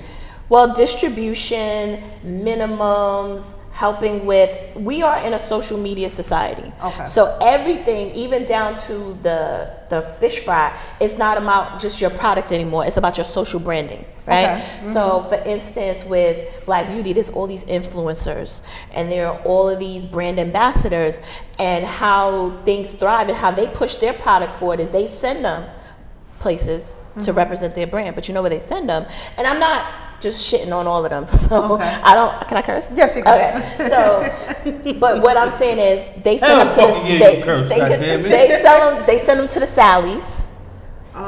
Well, 0.49 0.73
distribution, 0.73 2.03
minimums, 2.23 3.55
helping 3.71 4.25
with, 4.25 4.55
we 4.75 5.01
are 5.01 5.17
in 5.25 5.33
a 5.33 5.39
social 5.39 5.79
media 5.79 6.09
society. 6.09 6.71
Okay. 6.83 7.05
So 7.05 7.37
everything, 7.41 8.11
even 8.13 8.45
down 8.45 8.75
to 8.87 9.17
the 9.23 9.71
the 9.89 10.01
fish 10.01 10.39
fry, 10.39 10.77
it's 10.99 11.17
not 11.17 11.37
about 11.37 11.79
just 11.79 12.01
your 12.01 12.09
product 12.11 12.51
anymore. 12.51 12.85
It's 12.85 12.97
about 12.97 13.17
your 13.17 13.23
social 13.23 13.59
branding, 13.59 14.05
right? 14.27 14.45
Okay. 14.45 14.61
Mm-hmm. 14.61 14.93
So, 14.93 15.21
for 15.21 15.35
instance, 15.35 16.03
with 16.03 16.65
Black 16.65 16.87
Beauty, 16.87 17.13
there's 17.13 17.29
all 17.31 17.47
these 17.47 17.65
influencers, 17.65 18.61
and 18.91 19.11
there 19.11 19.27
are 19.27 19.39
all 19.43 19.69
of 19.69 19.79
these 19.79 20.05
brand 20.05 20.39
ambassadors, 20.39 21.21
and 21.57 21.85
how 21.85 22.61
things 22.63 22.91
thrive 22.91 23.27
and 23.29 23.37
how 23.37 23.51
they 23.51 23.67
push 23.67 23.95
their 23.95 24.13
product 24.13 24.53
forward 24.53 24.79
is 24.79 24.89
they 24.89 25.07
send 25.07 25.45
them 25.45 25.67
places 26.39 26.99
to 27.15 27.19
Mm-hmm. 27.19 27.37
represent 27.37 27.75
their 27.75 27.87
brand, 27.87 28.15
but 28.15 28.27
you 28.27 28.33
know 28.33 28.41
where 28.41 28.49
they 28.49 28.59
send 28.59 28.89
them. 28.89 29.05
And 29.37 29.45
I'm 29.47 29.59
not 29.59 30.02
just 30.23 30.51
shitting 30.51 30.73
on 30.73 30.87
all 30.87 31.03
of 31.05 31.11
them. 31.11 31.25
So 31.43 31.73
Okay. 31.75 31.85
I 32.03 32.13
don't. 32.15 32.47
Can 32.47 32.57
I 32.57 32.61
curse? 32.61 32.93
Yes, 32.95 33.15
you 33.15 33.23
can. 33.23 33.61
Okay. 33.61 33.89
So, 33.89 34.93
but 34.99 35.21
what 35.21 35.35
I'm 35.37 35.49
saying 35.49 35.77
is 35.79 36.23
they 36.23 36.37
send 36.37 36.59
them 36.61 36.69
to 36.73 36.81
the, 36.81 36.87
fucking 36.93 37.05
yeah, 37.11 37.19
they, 37.19 37.37
you 37.39 37.43
curse, 37.43 37.69
they, 37.69 37.79
goddammit. 37.79 38.29
they 38.29 38.61
sell 38.61 38.95
them. 38.95 39.05
They 39.05 39.17
send 39.17 39.39
them 39.39 39.47
to 39.49 39.59
the 39.59 39.65
Sally's. 39.65 40.45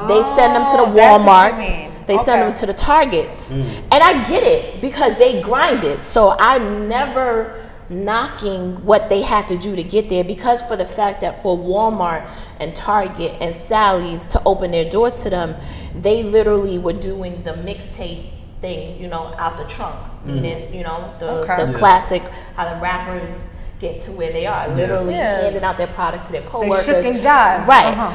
They 0.08 0.22
send 0.36 0.56
them 0.56 0.66
to 0.72 0.78
the 0.78 0.84
Oh, 0.88 0.94
that's 0.94 1.24
Walmarts. 1.24 1.78
mean. 1.78 1.92
They 2.08 2.18
send 2.18 2.42
them 2.42 2.54
to 2.56 2.66
the 2.66 2.74
Targets. 2.74 3.54
Mm. 3.54 3.66
And 3.92 4.04
I 4.04 4.28
get 4.28 4.44
it 4.44 4.80
because 4.82 5.18
they 5.18 5.42
grind 5.42 5.84
it. 5.84 6.04
So 6.04 6.32
I'm 6.40 6.88
never 6.88 7.62
knocking 7.90 8.84
what 8.84 9.10
they 9.10 9.22
had 9.22 9.48
to 9.48 9.58
do 9.58 9.76
to 9.76 9.84
get 9.84 10.10
there 10.10 10.24
because 10.24 10.62
for 10.64 10.76
the 10.76 10.86
fact 10.86 11.22
that 11.22 11.42
for 11.44 11.56
Walmart 11.58 12.28
and 12.60 12.76
Target 12.76 13.36
and 13.42 13.54
Sally's 13.54 14.26
to 14.28 14.42
open 14.44 14.72
their 14.72 14.90
doors 14.90 15.22
to 15.24 15.30
them, 15.30 15.56
they 15.94 16.24
literally 16.24 16.78
were 16.80 16.94
doing 16.94 17.44
the 17.44 17.52
mixtape 17.52 18.26
thing, 18.66 19.00
you 19.02 19.08
know, 19.08 19.24
out 19.38 19.58
the 19.58 19.66
trunk. 19.76 19.96
Meaning, 20.26 20.74
you 20.74 20.84
know, 20.84 21.00
the, 21.20 21.30
Okay. 21.42 21.58
the 21.66 21.72
Yeah. 21.72 21.78
classic 21.78 22.24
how 22.56 22.66
the 22.72 22.78
rappers 22.82 23.36
get 23.80 24.02
to 24.06 24.12
where 24.12 24.32
they 24.38 24.46
are, 24.48 24.68
literally 24.70 25.14
Yeah. 25.14 25.42
handing 25.44 25.64
out 25.64 25.78
their 25.78 25.92
products 26.00 26.26
to 26.28 26.32
their 26.32 26.42
They 26.42 26.48
coworkers. 26.48 26.86
shook 26.86 27.06
and 27.06 27.20
jive. 27.20 27.68
Right. 27.68 27.94
Uh-huh. 27.98 28.12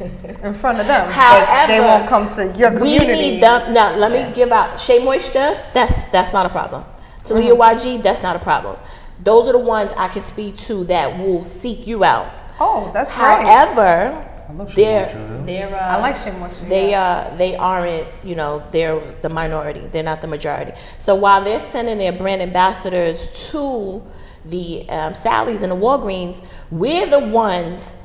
in 0.48 0.54
front 0.54 0.80
of 0.80 0.86
them, 0.86 1.02
but 1.06 1.14
However, 1.14 1.72
they 1.72 1.80
won't 1.80 2.06
come 2.08 2.24
to 2.36 2.42
your 2.60 2.70
community. 2.78 3.12
We 3.12 3.18
need 3.30 3.42
them. 3.42 3.72
Now, 3.74 3.94
let 4.02 4.10
me 4.16 4.22
give 4.34 4.50
out 4.58 4.80
Shea 4.80 4.98
Moisture. 5.04 5.50
That's 5.74 6.06
that's 6.06 6.32
not 6.32 6.44
a 6.46 6.48
problem. 6.48 6.82
Taliah 7.22 7.52
Mm-hmm. 7.52 7.60
YG. 7.72 8.02
That's 8.02 8.22
not 8.22 8.34
a 8.34 8.38
problem. 8.50 8.76
Those 9.22 9.48
are 9.48 9.52
the 9.52 9.64
ones 9.76 9.92
I 10.04 10.08
can 10.08 10.22
speak 10.22 10.56
to 10.68 10.74
that 10.92 11.06
will 11.18 11.44
seek 11.44 11.86
you 11.86 11.98
out. 12.14 12.26
Oh, 12.58 12.90
that's 12.94 13.12
great. 13.12 13.24
However, 13.26 13.92
love 14.52 14.74
they're 14.74 15.42
they're 15.46 15.74
uh, 15.74 15.78
I 15.78 15.96
like 15.96 16.16
Moisture, 16.38 16.64
They 16.66 16.94
uh 16.94 17.34
they 17.36 17.56
aren't 17.56 18.06
you 18.24 18.34
know 18.34 18.62
they're 18.70 19.00
the 19.22 19.28
minority. 19.28 19.80
They're 19.80 20.02
not 20.02 20.20
the 20.20 20.28
majority. 20.28 20.72
So 20.96 21.14
while 21.14 21.42
they're 21.42 21.60
sending 21.60 21.98
their 21.98 22.12
brand 22.12 22.42
ambassadors 22.42 23.28
to 23.50 24.02
the 24.44 24.88
um, 24.88 25.14
Sally's 25.14 25.62
and 25.62 25.70
the 25.70 25.76
Walgreens, 25.76 26.44
we're 26.70 27.06
the 27.06 27.18
ones 27.18 27.96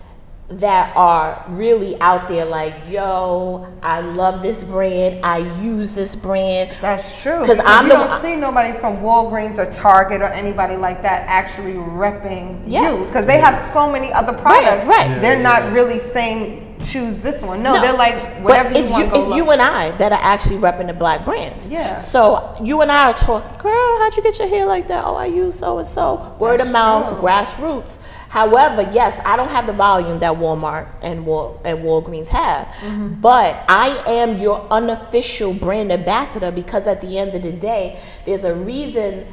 that 0.50 0.96
are 0.96 1.44
really 1.50 2.00
out 2.00 2.27
there 2.30 2.46
like, 2.46 2.74
yo, 2.88 3.68
I 3.84 4.00
love 4.00 4.42
this 4.42 4.63
brand. 4.63 5.25
I 5.25 5.39
use 5.62 5.94
this 5.94 6.16
brand. 6.16 6.72
That's 6.80 7.22
true 7.22 7.42
Because 7.42 7.60
I'm 7.66 7.88
you 7.88 7.92
don't 7.94 8.08
one- 8.08 8.22
see 8.22 8.36
nobody 8.38 8.72
from 8.80 8.98
Walgreens 8.98 9.58
or 9.58 9.70
Target 9.70 10.22
or 10.22 10.27
anybody 10.30 10.77
like 10.77 11.01
that 11.01 11.24
actually 11.27 11.74
repping 11.74 12.63
Yes. 12.66 12.98
you 12.98 13.06
because 13.08 13.25
they 13.25 13.39
have 13.39 13.72
so 13.74 13.92
many 13.92 14.13
other 14.13 14.32
products. 14.34 14.86
right. 14.88 15.10
Yeah, 15.10 15.20
They're 15.20 15.36
yeah, 15.36 15.42
not 15.42 15.74
really 15.74 16.00
saying 16.00 16.66
choose 16.84 17.22
this 17.22 17.41
one. 17.41 17.63
No, 17.63 17.74
No. 17.75 17.81
they're 17.81 17.93
like 17.93 18.15
But 18.36 18.43
whatever 18.43 18.69
it's 18.75 18.88
you 18.89 18.93
want. 18.93 19.15
it's 19.15 19.27
look. 19.27 19.38
you 19.38 19.50
and 19.51 19.62
I 19.62 19.91
that 19.98 20.12
are 20.12 20.19
actually 20.22 20.57
repping 20.57 20.88
the 20.88 20.93
black 20.93 21.25
brands. 21.25 21.69
Yeah. 21.69 21.96
So 21.96 22.55
you 22.63 22.81
and 22.81 22.91
I 22.91 23.10
are 23.10 23.13
talking, 23.13 23.57
girl, 23.60 23.98
how'd 24.00 24.15
you 24.15 24.24
get 24.24 24.38
your 24.39 24.48
hair 24.48 24.65
like 24.65 24.88
that? 24.88 25.03
Oh, 25.05 25.15
I 25.15 25.25
use 25.25 25.60
so 25.60 25.77
and 25.79 25.88
so. 25.88 26.36
Word 26.39 26.62
of 26.62 26.69
mouth, 26.72 27.10
true. 27.10 27.17
grassroots. 27.19 28.00
However, 28.29 28.89
yes, 28.91 29.19
I 29.25 29.36
don't 29.38 29.50
have 29.50 29.67
the 29.67 29.74
volume 29.74 30.19
that 30.19 30.34
Walmart 30.34 30.88
and 31.01 31.25
Wal- 31.25 31.60
and 31.63 31.79
Walgreens 31.79 32.27
have, 32.27 32.67
Mm-hmm. 32.67 33.22
but 33.22 33.63
I 33.69 34.03
am 34.05 34.38
your 34.38 34.67
unofficial 34.69 35.53
brand 35.53 35.91
ambassador 35.91 36.51
because 36.51 36.88
at 36.88 37.00
the 37.01 37.17
end 37.17 37.34
of 37.36 37.41
the 37.41 37.53
day, 37.53 38.00
there's 38.25 38.43
a 38.43 38.53
reason, 38.53 39.25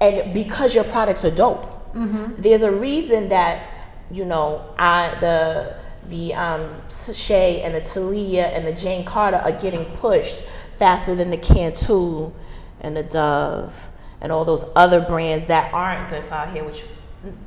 and 0.00 0.32
because 0.34 0.74
your 0.74 0.84
products 0.84 1.24
are 1.24 1.30
dope, 1.30 1.66
Mm-hmm. 1.94 2.40
there's 2.40 2.62
a 2.62 2.70
reason 2.70 3.28
that 3.30 3.68
you 4.10 4.24
know 4.24 4.62
I 4.78 5.14
the 5.20 5.74
the 6.06 6.34
um, 6.34 6.76
Shea 6.90 7.62
and 7.62 7.74
the 7.74 7.80
Taliah 7.80 8.56
and 8.56 8.66
the 8.66 8.72
Jane 8.72 9.04
Carter 9.04 9.38
are 9.38 9.52
getting 9.52 9.84
pushed 9.96 10.42
faster 10.76 11.14
than 11.14 11.30
the 11.30 11.36
Cantu 11.36 12.32
and 12.80 12.96
the 12.96 13.02
Dove 13.02 13.90
and 14.20 14.32
all 14.32 14.44
those 14.44 14.64
other 14.76 15.00
brands 15.00 15.46
that 15.46 15.72
aren't 15.72 16.10
good 16.10 16.24
for 16.24 16.34
out 16.34 16.52
here, 16.52 16.64
which 16.64 16.82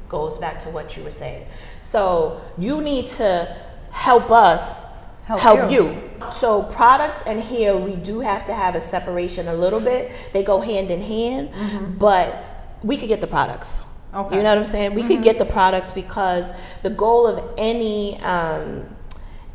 goes 0.09 0.37
back 0.37 0.61
to 0.63 0.69
what 0.69 0.95
you 0.95 1.03
were 1.03 1.11
saying. 1.11 1.45
So 1.81 2.41
you 2.57 2.81
need 2.81 3.07
to 3.07 3.55
help 3.91 4.31
us 4.31 4.85
Help 5.25 5.39
help, 5.39 5.71
you. 5.71 5.89
you. 5.89 6.31
So 6.33 6.63
products 6.63 7.23
and 7.25 7.39
hair, 7.39 7.77
we 7.77 7.95
do 7.95 8.19
have 8.19 8.45
to 8.45 8.53
have 8.53 8.75
a 8.75 8.81
separation 8.81 9.47
a 9.47 9.53
little 9.53 9.79
bit. 9.79 10.11
They 10.33 10.43
go 10.43 10.59
hand 10.59 10.91
in 10.91 11.01
hand, 11.01 11.97
but 11.97 12.43
we 12.83 12.97
could 12.97 13.07
get 13.07 13.21
the 13.21 13.27
products. 13.27 13.85
Okay. 14.13 14.37
You 14.37 14.43
know 14.43 14.49
what 14.49 14.57
I'm 14.59 14.65
saying? 14.65 14.93
We 14.93 15.03
could 15.03 15.23
get 15.23 15.39
the 15.39 15.45
products 15.45 15.91
because 15.91 16.51
the 16.83 16.89
goal 16.89 17.25
of 17.25 17.43
any 17.57 18.19
um, 18.21 18.85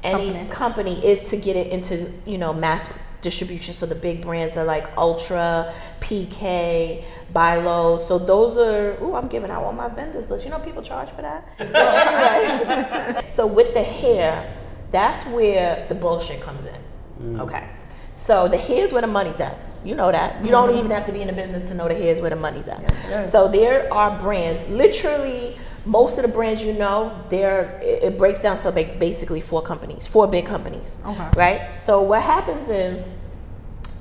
any 0.02 0.32
Company. 0.32 0.48
company. 0.50 1.06
is 1.06 1.24
to 1.30 1.36
get 1.36 1.56
it 1.56 1.72
into 1.72 2.12
you 2.26 2.38
know 2.38 2.52
mass 2.52 2.88
distribution. 3.20 3.74
So 3.74 3.86
the 3.86 3.94
big 3.94 4.22
brands 4.22 4.56
are 4.56 4.64
like 4.64 4.96
Ultra, 4.96 5.72
PK, 6.00 7.04
Bilo. 7.32 7.98
So 7.98 8.18
those 8.18 8.56
are. 8.58 9.02
Ooh, 9.02 9.14
I'm 9.14 9.28
giving 9.28 9.50
out 9.50 9.64
all 9.64 9.72
my 9.72 9.88
vendors 9.88 10.30
list. 10.30 10.44
You 10.44 10.50
know 10.50 10.58
people 10.58 10.82
charge 10.82 11.10
for 11.10 11.22
that. 11.22 11.48
Well, 11.72 13.06
anyway. 13.06 13.26
so 13.30 13.46
with 13.46 13.74
the 13.74 13.82
hair, 13.82 14.56
that's 14.90 15.24
where 15.26 15.86
the 15.88 15.94
bullshit 15.94 16.40
comes 16.40 16.64
in. 16.64 17.40
Okay. 17.40 17.68
So 18.12 18.48
the 18.48 18.56
here's 18.56 18.92
where 18.92 19.02
the 19.02 19.08
money's 19.08 19.40
at. 19.40 19.56
You 19.84 19.94
know 19.94 20.10
that. 20.10 20.44
You 20.44 20.50
don't 20.50 20.68
mm-hmm. 20.68 20.78
even 20.78 20.90
have 20.90 21.06
to 21.06 21.12
be 21.12 21.20
in 21.20 21.28
the 21.28 21.32
business 21.32 21.66
to 21.68 21.74
know 21.74 21.88
the 21.88 21.94
here's 21.94 22.20
where 22.20 22.30
the 22.30 22.36
money's 22.36 22.68
at. 22.68 22.80
yes. 22.82 23.32
So 23.32 23.48
there 23.48 23.92
are 23.92 24.18
brands, 24.18 24.66
literally 24.68 25.56
most 25.88 26.18
of 26.18 26.22
the 26.22 26.28
brands 26.28 26.62
you 26.62 26.74
know, 26.74 27.18
there 27.30 27.80
it, 27.82 28.18
breaks 28.18 28.40
down 28.40 28.58
to 28.58 28.72
basically 28.72 29.40
four 29.40 29.62
companies, 29.62 30.06
four 30.06 30.26
big 30.26 30.46
companies. 30.46 31.00
Okay. 31.04 31.30
Right? 31.36 31.76
So 31.76 32.02
what 32.02 32.22
happens 32.22 32.68
is 32.68 33.08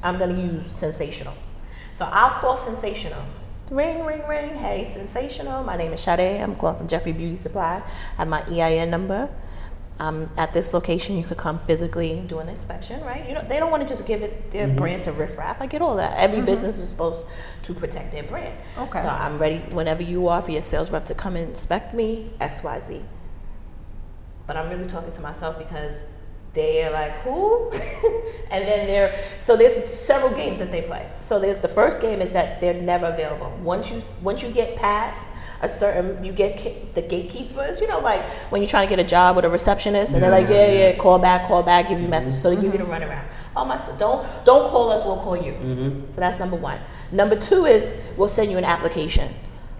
I'm 0.03 0.19
gonna 0.19 0.39
use 0.39 0.63
Sensationnel. 0.63 1.33
So 1.93 2.05
I'll 2.05 2.39
call 2.39 2.57
Sensationnel. 2.57 3.23
Ring, 3.71 4.05
ring, 4.05 4.25
ring. 4.27 4.55
Hey, 4.55 4.85
Sensationnel. 4.85 5.65
My 5.65 5.75
name 5.75 5.93
is 5.93 6.01
Sade. 6.01 6.41
I'm 6.41 6.55
calling 6.55 6.77
from 6.77 6.87
Jeffrey 6.87 7.11
Beauty 7.11 7.35
Supply. 7.35 7.81
I 8.17 8.17
have 8.17 8.27
my 8.27 8.43
EIN 8.49 8.89
number. 8.89 9.29
Um, 9.99 10.27
at 10.37 10.53
this 10.53 10.73
location, 10.75 11.17
you 11.17 11.23
could 11.23 11.37
come 11.37 11.57
physically 11.57 12.23
do 12.27 12.37
an 12.37 12.49
inspection, 12.49 13.03
right? 13.03 13.27
You 13.27 13.33
know, 13.33 13.43
they 13.47 13.57
don't 13.59 13.71
want 13.71 13.87
to 13.87 13.89
just 13.93 14.05
give 14.05 14.21
it 14.21 14.51
their 14.51 14.67
brand 14.67 15.03
to 15.05 15.11
riffraff. 15.11 15.59
I 15.59 15.65
get 15.65 15.81
all 15.81 15.95
that. 15.95 16.15
Every 16.17 16.41
business 16.41 16.77
is 16.77 16.89
supposed 16.89 17.25
to 17.63 17.73
protect 17.73 18.11
their 18.11 18.23
brand. 18.23 18.55
Okay. 18.77 19.01
So 19.01 19.07
I'm 19.07 19.39
ready 19.39 19.57
whenever 19.57 20.03
you 20.03 20.27
are 20.27 20.41
for 20.41 20.51
your 20.51 20.61
sales 20.61 20.91
rep 20.91 21.05
to 21.05 21.15
come 21.15 21.35
and 21.35 21.49
inspect 21.49 21.95
me, 21.95 22.29
X, 22.39 22.61
Y, 22.61 22.79
Z. 22.79 23.01
But 24.45 24.55
I'm 24.55 24.69
really 24.69 24.87
talking 24.87 25.11
to 25.11 25.21
myself 25.21 25.57
because 25.57 25.95
they're 26.53 26.91
like, 26.91 27.13
who? 27.21 27.71
and 28.51 28.67
then 28.67 28.87
they're 28.87 29.23
so 29.39 29.55
there's 29.55 29.87
several 29.87 30.33
games 30.35 30.59
that 30.59 30.71
they 30.71 30.81
play. 30.81 31.09
So 31.19 31.39
there's 31.39 31.59
the 31.59 31.67
first 31.67 32.01
game 32.01 32.21
is 32.21 32.31
that 32.33 32.59
they're 32.59 32.81
never 32.81 33.07
available. 33.07 33.55
Once 33.61 33.91
you 33.91 34.01
once 34.21 34.41
you 34.41 34.49
get 34.51 34.75
past 34.75 35.27
a 35.61 35.69
certain 35.69 36.23
you 36.23 36.31
get 36.31 36.57
ki- 36.57 36.75
the 36.93 37.01
gatekeepers, 37.01 37.79
you 37.79 37.87
know, 37.87 37.99
like 37.99 38.23
when 38.51 38.61
you're 38.61 38.69
trying 38.69 38.87
to 38.87 38.95
get 38.95 39.03
a 39.03 39.07
job 39.07 39.35
with 39.35 39.45
a 39.45 39.49
receptionist 39.49 40.13
and 40.13 40.23
they're 40.23 40.31
like, 40.31 40.49
yeah, 40.49 40.71
yeah, 40.71 40.95
call 40.95 41.19
back, 41.19 41.47
call 41.47 41.63
back, 41.63 41.89
give 41.89 41.99
you 41.99 42.07
message, 42.07 42.35
So 42.35 42.49
they 42.49 42.61
give 42.61 42.73
you 42.73 42.79
the 42.79 42.85
mm-hmm. 42.85 43.03
runaround. 43.03 43.25
Oh 43.55 43.65
my, 43.65 43.77
son, 43.77 43.97
don't 43.97 44.45
don't 44.45 44.69
call 44.69 44.91
us, 44.91 45.05
we'll 45.05 45.17
call 45.17 45.37
you. 45.37 45.53
Mm-hmm. 45.53 46.13
So 46.13 46.21
that's 46.21 46.39
number 46.39 46.55
one. 46.55 46.79
Number 47.11 47.35
two 47.35 47.65
is 47.65 47.95
we'll 48.17 48.27
send 48.27 48.51
you 48.51 48.57
an 48.57 48.65
application 48.65 49.33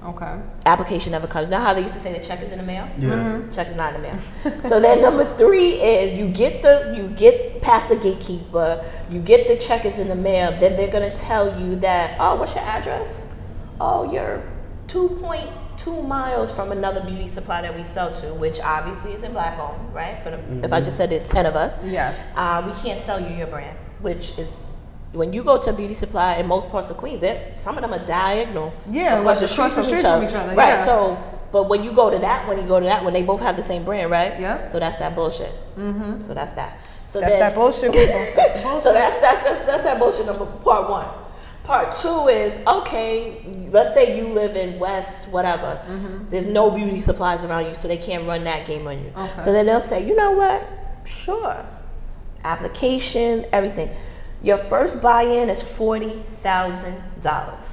Okay. 0.08 0.40
application 0.66 1.12
never 1.12 1.28
comes. 1.28 1.50
Now 1.50 1.60
how 1.60 1.74
they 1.74 1.82
used 1.82 1.94
to 1.96 2.00
say 2.00 2.14
the 2.14 2.24
check 2.24 2.42
is 2.42 2.52
in 2.52 2.60
the 2.60 2.64
mail? 2.64 2.88
Yeah. 2.98 3.10
Mm-hmm. 3.10 3.52
Check 3.52 3.68
is 3.68 3.76
not 3.76 3.94
in 3.94 4.02
the 4.02 4.08
mail. 4.08 4.60
so 4.60 4.80
then 4.80 5.02
number 5.02 5.36
three 5.36 5.72
is 5.72 6.14
you 6.14 6.28
get 6.30 6.62
the 6.62 6.94
you 6.96 7.10
get 7.10 7.62
past 7.62 7.90
the 7.90 7.98
gatekeeper, 7.98 8.86
you 9.10 9.20
get 9.20 9.48
the 9.48 9.58
check 9.58 9.86
is 9.86 10.00
in 10.00 10.08
the 10.08 10.16
mail, 10.16 10.52
then 10.52 10.78
they're 10.78 10.92
gonna 10.92 11.14
tell 11.14 11.60
you 11.60 11.76
that, 11.78 12.16
oh, 12.20 12.38
what's 12.38 12.56
your 12.56 12.64
address? 12.64 13.22
Oh, 13.82 14.10
you're 14.12 14.42
two 14.88 15.10
point 15.22 15.50
two 15.88 16.04
miles 16.04 16.52
from 16.52 16.72
another 16.74 17.02
beauty 17.02 17.28
supply 17.30 17.62
that 17.62 17.76
we 17.76 17.84
sell 17.86 18.12
to, 18.22 18.34
which 18.34 18.60
obviously 18.60 19.14
is 19.14 19.24
in 19.24 19.32
black 19.32 19.58
owned, 19.60 19.94
right? 19.94 20.22
For 20.22 20.32
the, 20.32 20.66
if 20.66 20.74
I 20.74 20.82
just 20.82 20.98
said 20.98 21.10
there's 21.10 21.24
ten 21.24 21.46
of 21.46 21.56
us. 21.56 21.80
Yes. 21.86 22.28
Uh, 22.36 22.64
we 22.68 22.74
can't 22.82 23.00
sell 23.00 23.20
you 23.22 23.34
your 23.36 23.48
brand, 23.48 23.78
which 24.02 24.38
is 24.38 24.58
when 25.14 25.32
you 25.32 25.44
go 25.44 25.58
to 25.58 25.70
a 25.70 25.74
beauty 25.74 25.94
supply 25.94 26.36
in 26.36 26.46
most 26.48 26.70
parts 26.70 26.90
of 26.90 26.98
Queens, 26.98 27.22
they're- 27.22 27.54
some 27.56 27.78
of 27.78 27.82
them 27.82 27.94
are 27.94 28.04
diagonal 28.04 28.74
Yeah, 28.90 29.20
across 29.20 29.26
like 29.26 29.40
the 29.40 29.48
street 29.48 29.66
across 29.68 29.76
the 29.76 29.84
from 29.84 29.94
each 29.96 30.02
from 30.02 30.12
other. 30.12 30.28
each 30.28 30.34
other, 30.36 30.56
Right. 30.56 30.68
yeah. 30.78 30.86
So, 30.86 31.18
but 31.54 31.70
when 31.70 31.82
you 31.84 31.94
go 31.94 32.10
to 32.10 32.20
that 32.20 32.46
one, 32.46 32.58
you 32.62 32.68
go 32.68 32.80
to 32.82 32.86
that 32.86 33.02
one, 33.06 33.14
they 33.14 33.24
both 33.24 33.40
have 33.40 33.56
the 33.56 33.62
same 33.62 33.86
brand, 33.86 34.12
right? 34.12 34.38
Yeah. 34.40 34.68
So 34.68 34.80
that's 34.80 34.98
that 34.98 35.16
bullshit. 35.16 35.54
Mm-hmm. 35.78 36.20
So 36.20 36.34
that's 36.34 36.52
that. 36.54 36.80
So 37.06 37.22
That's 37.22 37.32
then, 37.32 37.40
that 37.40 37.56
bullshit. 37.56 37.94
That's 38.36 38.64
bullshit. 38.64 38.84
so 38.84 38.92
that's, 38.92 39.16
that's 39.22 39.40
that's 39.42 39.66
that's 39.66 39.84
that 39.84 39.98
bullshit 39.98 40.26
number 40.26 40.46
part 40.46 40.90
one. 40.90 41.08
Part 41.68 41.94
two 41.94 42.30
is 42.30 42.58
okay. 42.66 43.42
Let's 43.72 43.94
say 43.94 44.18
you 44.18 44.30
live 44.30 44.56
in 44.56 44.80
West, 44.80 45.28
whatever. 45.28 45.82
Mm-hmm. 45.86 46.30
There's 46.30 46.46
no 46.46 46.72
beauty 46.72 47.02
supplies 47.02 47.44
around 47.44 47.66
you, 47.66 47.76
so 47.76 47.90
they 47.90 47.98
can't 47.98 48.26
run 48.26 48.46
that 48.46 48.66
game 48.66 48.88
on 48.88 49.04
you. 49.04 49.12
Okay. 49.18 49.42
So 49.42 49.52
then 49.52 49.66
they'll 49.66 49.82
say, 49.82 50.08
you 50.08 50.16
know 50.16 50.32
what? 50.32 50.66
Sure. 51.06 51.66
Application, 52.46 53.46
everything. 53.52 53.90
Your 54.42 54.58
first 54.58 55.02
buy-in 55.02 55.50
is 55.50 55.62
forty 55.62 56.24
thousand 56.42 57.04
dollars. 57.22 57.68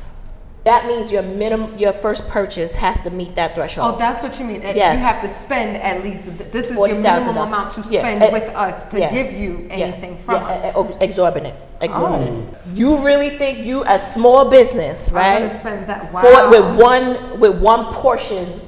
That 0.64 0.87
means 0.87 1.12
your 1.12 1.23
minimum, 1.23 1.76
your 1.76 1.92
first 1.92 2.26
purchase 2.26 2.75
has 2.76 2.99
to 3.00 3.11
meet 3.11 3.35
that 3.35 3.54
threshold. 3.54 3.94
Oh, 3.94 3.99
that's 3.99 4.23
what 4.23 4.38
you 4.38 4.47
mean. 4.47 4.62
And 4.62 4.75
Yes. 4.75 4.99
You 4.99 5.04
have 5.04 5.21
to 5.23 5.28
spend 5.28 5.76
at 5.76 6.02
least. 6.02 6.25
This 6.52 6.71
is 6.71 6.76
your 6.76 6.88
minimum 6.88 7.37
amount 7.37 7.75
to 7.75 7.83
spend 7.83 8.23
eh, 8.23 8.33
with 8.33 8.49
us 8.54 8.85
to 8.87 8.99
yeah, 8.99 9.12
give 9.12 9.35
you 9.35 9.66
yeah, 9.68 9.75
anything 9.75 10.16
from 10.16 10.40
yeah, 10.42 10.49
us. 10.49 10.64
eh, 10.64 10.73
eh, 10.75 11.04
exorbitant, 11.04 11.54
exorbitant. 11.83 12.49
Oh. 12.50 12.59
You 12.75 13.04
really 13.04 13.37
think 13.37 13.66
you 13.66 13.85
a 13.85 13.99
small 13.99 14.49
business, 14.49 15.11
I'm 15.11 15.16
right? 15.16 15.52
spend 15.52 15.87
that. 15.87 16.11
Wow. 16.12 16.23
For 16.23 16.50
with 16.50 16.80
one 16.80 17.40
with 17.40 17.59
one 17.61 17.92
portion 17.92 18.61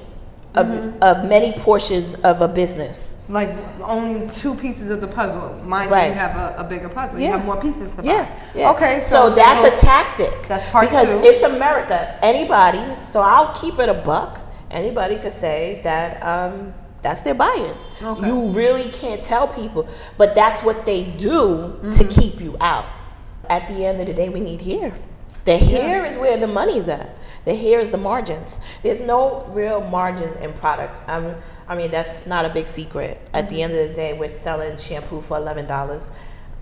of 0.56 0.68
of 1.02 1.24
many 1.28 1.52
portions 1.52 2.14
of 2.16 2.40
a 2.40 2.48
business. 2.48 3.16
like 3.28 3.50
only 3.82 4.28
two 4.30 4.54
pieces 4.54 4.90
of 4.90 5.00
the 5.00 5.06
puzzle. 5.06 5.52
Mind 5.64 5.90
you, 5.90 5.96
Right. 5.96 6.08
you 6.08 6.14
have 6.14 6.36
a, 6.36 6.56
a 6.58 6.64
bigger 6.64 6.88
puzzle. 6.88 7.18
You 7.20 7.28
have 7.30 7.44
more 7.44 7.60
pieces 7.60 7.94
to 7.96 8.02
buy. 8.02 8.08
Yeah, 8.10 8.40
yeah. 8.54 8.70
Okay, 8.72 9.00
so, 9.00 9.28
so, 9.28 9.34
that's 9.34 9.62
a 9.82 9.86
tactic. 9.86 10.46
that's 10.48 10.68
part 10.70 10.88
because 10.88 11.08
two. 11.08 11.20
it's 11.24 11.42
America. 11.42 12.18
Anybody. 12.22 12.82
So 13.04 13.20
I'll 13.20 13.54
keep 13.54 13.78
it 13.78 13.88
a 13.88 13.94
buck. 13.94 14.40
Anybody 14.70 15.16
could 15.18 15.32
say 15.32 15.80
that 15.84 16.22
um, 16.22 16.74
that's 17.02 17.22
their 17.22 17.34
buy-in. 17.34 17.76
Okay. 18.02 18.26
You 18.26 18.46
really 18.48 18.88
can't 18.90 19.22
tell 19.22 19.46
people, 19.46 19.86
but 20.18 20.34
that's 20.34 20.62
what 20.62 20.86
they 20.86 21.04
do 21.04 21.78
to 21.96 22.02
Mm-hmm. 22.04 22.08
keep 22.20 22.40
you 22.40 22.56
out. 22.60 22.84
At 23.48 23.68
the 23.68 23.86
end 23.86 24.00
of 24.00 24.06
the 24.08 24.12
day, 24.14 24.28
we 24.28 24.40
need 24.40 24.60
here. 24.60 24.92
The 25.46 25.56
hair 25.56 26.04
is 26.04 26.16
where 26.16 26.36
the 26.36 26.48
money's 26.48 26.88
at. 26.88 27.16
The 27.44 27.54
hair 27.54 27.78
is 27.78 27.90
the 27.90 27.96
margins. 27.98 28.60
There's 28.82 28.98
no 28.98 29.44
real 29.50 29.80
margins 29.80 30.34
in 30.36 30.52
product. 30.52 31.00
Um, 31.06 31.36
I 31.68 31.76
mean, 31.76 31.92
that's 31.92 32.26
not 32.26 32.44
a 32.44 32.48
big 32.50 32.66
secret. 32.66 33.20
At 33.32 33.48
the 33.48 33.62
end 33.62 33.72
of 33.72 33.88
the 33.88 33.94
day, 33.94 34.12
we're 34.12 34.28
selling 34.28 34.76
shampoo 34.76 35.20
for 35.20 35.36
eleven 35.36 35.66
dollars. 35.66 36.10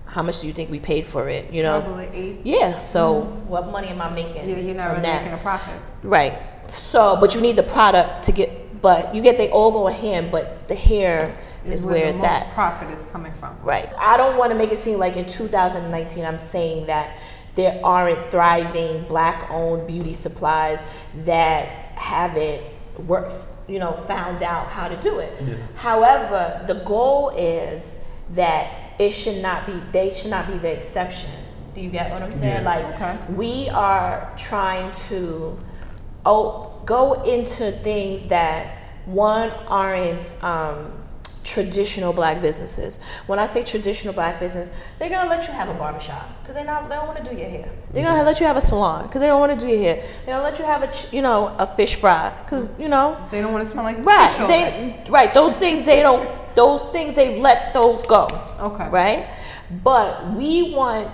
How 0.05 0.21
much 0.21 0.39
do 0.41 0.47
you 0.47 0.53
think 0.53 0.69
we 0.69 0.79
paid 0.79 1.03
for 1.03 1.27
it? 1.27 1.51
You 1.51 1.63
know. 1.63 1.81
Probably 1.81 2.05
eight. 2.13 2.41
Yeah. 2.43 2.81
So 2.81 3.21
what 3.47 3.71
money 3.71 3.87
am 3.87 4.01
I 4.01 4.13
making? 4.13 4.47
Yeah, 4.47 4.57
you're 4.57 4.75
not 4.75 4.83
from 4.83 4.97
really 4.97 5.01
that? 5.01 5.23
making 5.23 5.39
a 5.39 5.41
profit. 5.41 5.81
Right. 6.03 6.39
So, 6.67 7.15
but 7.19 7.33
you 7.33 7.41
need 7.41 7.55
the 7.55 7.63
product 7.63 8.23
to 8.25 8.31
get. 8.31 8.81
But 8.81 9.15
you 9.15 9.23
get 9.23 9.39
the 9.39 9.49
all 9.49 9.71
go 9.71 9.87
hand, 9.87 10.31
but 10.31 10.67
the 10.67 10.75
hair 10.75 11.35
is, 11.65 11.83
where, 11.83 12.01
the 12.01 12.09
it's 12.09 12.21
at. 12.21 12.53
profit 12.53 12.91
is 12.91 13.05
coming 13.05 13.33
from. 13.39 13.57
Right. 13.63 13.89
I 13.97 14.15
don't 14.15 14.37
want 14.37 14.51
to 14.51 14.55
make 14.55 14.71
it 14.71 14.77
seem 14.77 14.99
like 14.99 15.15
in 15.17 15.25
2019 15.27 16.23
I'm 16.23 16.37
saying 16.37 16.85
that 16.85 17.17
there 17.55 17.79
aren't 17.83 18.31
thriving 18.31 19.03
black-owned 19.03 19.87
beauty 19.87 20.13
supplies 20.13 20.81
that 21.19 21.67
haven't 21.95 22.61
worked, 23.07 23.33
you 23.67 23.79
know, 23.79 23.93
found 24.07 24.43
out 24.43 24.67
how 24.67 24.87
to 24.87 24.95
do 24.97 25.19
it. 25.19 25.31
However, 25.75 26.63
the 26.67 26.75
goal 26.75 27.29
is 27.29 27.97
that 28.31 28.93
it 28.99 29.11
should 29.11 29.41
not 29.41 29.65
be 29.65 29.73
they 29.91 30.13
should 30.13 30.31
not 30.31 30.47
be 30.47 30.57
the 30.57 30.71
exception. 30.71 31.31
Do 31.73 31.81
you 31.81 31.89
get 31.89 32.11
what 32.11 32.21
I'm 32.23 32.31
saying? 32.33 32.63
Yeah. 32.63 32.73
Like 32.73 32.85
Okay. 32.95 33.17
we 33.33 33.69
are 33.69 34.31
trying 34.37 34.91
to 35.09 35.57
oh, 36.25 36.71
go 36.85 37.21
into 37.23 37.71
things 37.71 38.25
that 38.27 38.77
one 39.05 39.51
aren't 39.67 40.33
um, 40.43 40.91
traditional 41.45 42.11
black 42.11 42.41
businesses. 42.41 42.99
When 43.27 43.39
I 43.39 43.45
say 43.45 43.63
traditional 43.63 44.13
black 44.13 44.39
business, 44.39 44.69
they're 44.99 45.09
gonna 45.09 45.29
let 45.29 45.47
you 45.47 45.53
have 45.53 45.69
a 45.69 45.73
barbershop 45.73 46.27
because 46.41 46.55
they 46.55 46.63
not 46.63 46.89
they 46.89 46.95
don't 46.95 47.07
want 47.07 47.23
to 47.23 47.31
do 47.31 47.37
your 47.37 47.49
hair. 47.49 47.69
They're 47.93 48.03
gonna 48.03 48.23
let 48.23 48.39
you 48.39 48.45
have 48.47 48.57
a 48.57 48.61
salon 48.61 49.03
because 49.03 49.21
they 49.21 49.27
don't 49.27 49.39
want 49.39 49.57
to 49.57 49.65
do 49.65 49.71
your 49.71 49.81
hair. 49.81 49.95
They're 50.25 50.35
gonna 50.35 50.43
let 50.43 50.59
you 50.59 50.65
have 50.65 50.83
a 50.83 51.15
you 51.15 51.21
know 51.21 51.55
a 51.59 51.67
fish 51.67 51.95
fry 51.95 52.33
because 52.43 52.67
you 52.79 52.89
know 52.89 53.17
They 53.31 53.41
don't 53.41 53.53
want 53.53 53.63
to 53.63 53.71
smell 53.71 53.85
like 53.85 53.97
fish 53.97 54.05
right 54.07 54.47
they 54.47 55.03
right 55.09 55.33
those 55.33 55.53
things 55.53 55.85
they 55.85 56.01
don't 56.01 56.27
those 56.55 56.85
things 56.85 57.15
they've 57.15 57.37
let 57.37 57.73
those 57.73 58.03
go. 58.03 58.27
Okay. 58.59 58.89
Right, 58.89 59.29
but 59.83 60.33
we 60.33 60.73
want 60.73 61.11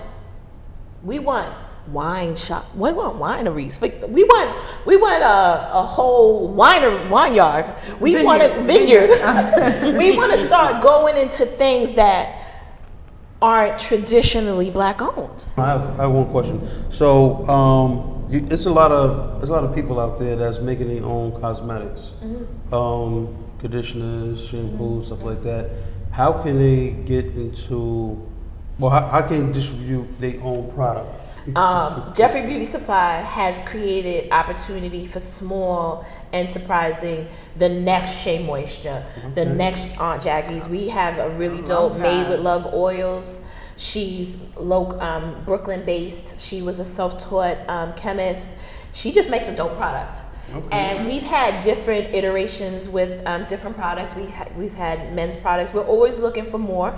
we 1.02 1.18
want 1.18 1.48
wine 1.88 2.36
shop. 2.36 2.64
We 2.74 2.92
want 2.92 3.16
wineries. 3.18 3.80
We 3.80 4.24
want 4.24 4.86
we 4.86 4.96
want 4.96 5.22
a, 5.22 5.70
a 5.74 5.82
whole 5.82 6.54
winer 6.54 7.08
vineyard. 7.08 8.00
We 8.00 8.22
want 8.24 8.42
a 8.42 8.62
Vineyard. 8.62 9.08
vineyard. 9.08 9.98
we 9.98 10.16
want 10.16 10.32
to 10.32 10.46
start 10.46 10.82
going 10.82 11.16
into 11.16 11.46
things 11.46 11.94
that 11.94 12.42
aren't 13.40 13.78
traditionally 13.78 14.70
black 14.70 15.02
owned. 15.02 15.44
I 15.56 15.66
have, 15.66 16.00
I 16.00 16.02
have 16.04 16.12
one 16.12 16.30
question. 16.30 16.68
So, 16.90 17.46
um, 17.48 18.26
you, 18.30 18.46
it's 18.50 18.66
a 18.66 18.70
lot 18.70 18.92
of 18.92 19.40
there's 19.40 19.50
a 19.50 19.52
lot 19.52 19.64
of 19.64 19.74
people 19.74 19.98
out 20.00 20.18
there 20.18 20.36
that's 20.36 20.60
making 20.60 20.88
their 20.94 21.04
own 21.04 21.38
cosmetics, 21.40 22.12
um, 22.72 23.36
conditioners, 23.58 24.48
shampoos, 24.48 25.06
stuff 25.06 25.22
like 25.22 25.42
that. 25.42 25.70
How 26.12 26.32
can 26.42 26.58
they 26.58 26.90
get 27.04 27.26
into? 27.26 28.28
Well, 28.78 28.90
how, 28.90 29.06
how 29.08 29.22
can 29.22 29.48
they 29.48 29.52
distribute 29.52 30.18
their 30.20 30.40
own 30.42 30.72
product? 30.72 31.21
Um, 31.56 32.12
Jeffrey 32.14 32.42
Beauty 32.42 32.64
Supply 32.64 33.16
has 33.16 33.58
created 33.68 34.30
opportunity 34.30 35.06
for 35.06 35.18
small 35.20 36.06
and 36.32 36.48
surprising 36.48 37.26
the 37.56 37.68
next 37.68 38.20
Shea 38.20 38.44
Moisture, 38.44 39.04
the 39.34 39.44
next 39.44 39.98
Aunt 39.98 40.22
Jackie's. 40.22 40.68
We 40.68 40.88
have 40.88 41.18
a 41.18 41.30
really 41.30 41.60
dope 41.62 41.92
love 41.92 42.00
Made 42.00 42.28
with 42.28 42.40
Love 42.40 42.72
oils. 42.72 43.40
She's 43.76 44.36
low, 44.56 44.98
um, 45.00 45.42
Brooklyn 45.44 45.84
based. 45.84 46.40
She 46.40 46.62
was 46.62 46.78
a 46.78 46.84
self 46.84 47.18
taught 47.18 47.58
um, 47.68 47.92
chemist. 47.94 48.56
She 48.92 49.10
just 49.10 49.28
makes 49.28 49.48
a 49.48 49.56
dope 49.56 49.76
product. 49.76 50.20
And 50.70 51.08
we've 51.08 51.22
had 51.22 51.64
different 51.64 52.14
iterations 52.14 52.88
with 52.88 53.26
um, 53.26 53.46
different 53.46 53.74
products. 53.74 54.14
We 54.14 54.26
ha- 54.26 54.48
we've 54.56 54.74
had 54.74 55.14
men's 55.14 55.34
products. 55.34 55.72
We're 55.72 55.86
always 55.86 56.16
looking 56.16 56.44
for 56.44 56.58
more. 56.58 56.94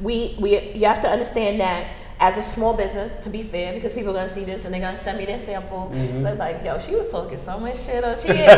We, 0.00 0.36
we 0.38 0.72
you 0.72 0.84
have 0.84 1.00
to 1.00 1.08
understand 1.08 1.60
that 1.62 1.90
as 2.20 2.36
a 2.36 2.42
small 2.42 2.74
business, 2.74 3.16
to 3.22 3.30
be 3.30 3.42
fair, 3.42 3.72
because 3.72 3.92
people 3.92 4.10
are 4.10 4.14
gonna 4.14 4.28
see 4.28 4.44
this 4.44 4.64
and 4.64 4.74
they're 4.74 4.80
gonna 4.80 4.96
send 4.96 5.18
me 5.18 5.24
their 5.24 5.38
sample. 5.38 5.90
Mm-hmm. 5.92 6.22
They're 6.24 6.34
like, 6.34 6.64
yo, 6.64 6.80
she 6.80 6.94
was 6.96 7.08
talking 7.08 7.38
so 7.38 7.58
much 7.58 7.78
shit. 7.78 8.02
Or 8.02 8.16
she 8.16 8.28
even 8.28 8.48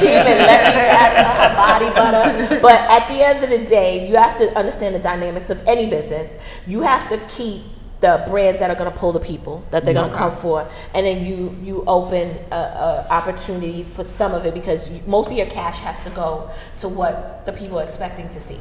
she 0.00 0.08
even 0.08 0.38
let 0.48 0.64
me 0.64 0.80
pass 0.90 1.14
her 1.20 1.54
body 1.54 1.90
butter. 1.94 2.60
But 2.60 2.80
at 2.90 3.06
the 3.08 3.22
end 3.22 3.44
of 3.44 3.50
the 3.50 3.64
day, 3.64 4.08
you 4.08 4.16
have 4.16 4.38
to 4.38 4.56
understand 4.58 4.94
the 4.94 4.98
dynamics 4.98 5.50
of 5.50 5.62
any 5.66 5.90
business. 5.90 6.38
You 6.66 6.80
have 6.82 7.08
to 7.10 7.18
keep 7.26 7.62
the 8.02 8.24
brands 8.26 8.58
that 8.58 8.68
are 8.68 8.74
going 8.74 8.92
to 8.92 8.98
pull 8.98 9.12
the 9.12 9.20
people 9.20 9.64
that 9.70 9.84
they're 9.84 9.94
going 9.94 10.10
to 10.10 10.16
come 10.16 10.32
for. 10.32 10.68
And 10.92 11.06
then 11.06 11.24
you 11.24 11.56
you 11.62 11.84
open 11.86 12.36
a, 12.50 12.56
a 12.56 13.06
opportunity 13.08 13.84
for 13.84 14.04
some 14.04 14.34
of 14.34 14.44
it 14.44 14.52
because 14.52 14.90
you, 14.90 15.00
most 15.06 15.30
of 15.30 15.36
your 15.38 15.46
cash 15.46 15.78
has 15.78 16.02
to 16.04 16.10
go 16.10 16.50
to 16.78 16.88
what 16.88 17.46
the 17.46 17.52
people 17.52 17.78
are 17.78 17.84
expecting 17.84 18.28
to 18.30 18.40
see. 18.40 18.58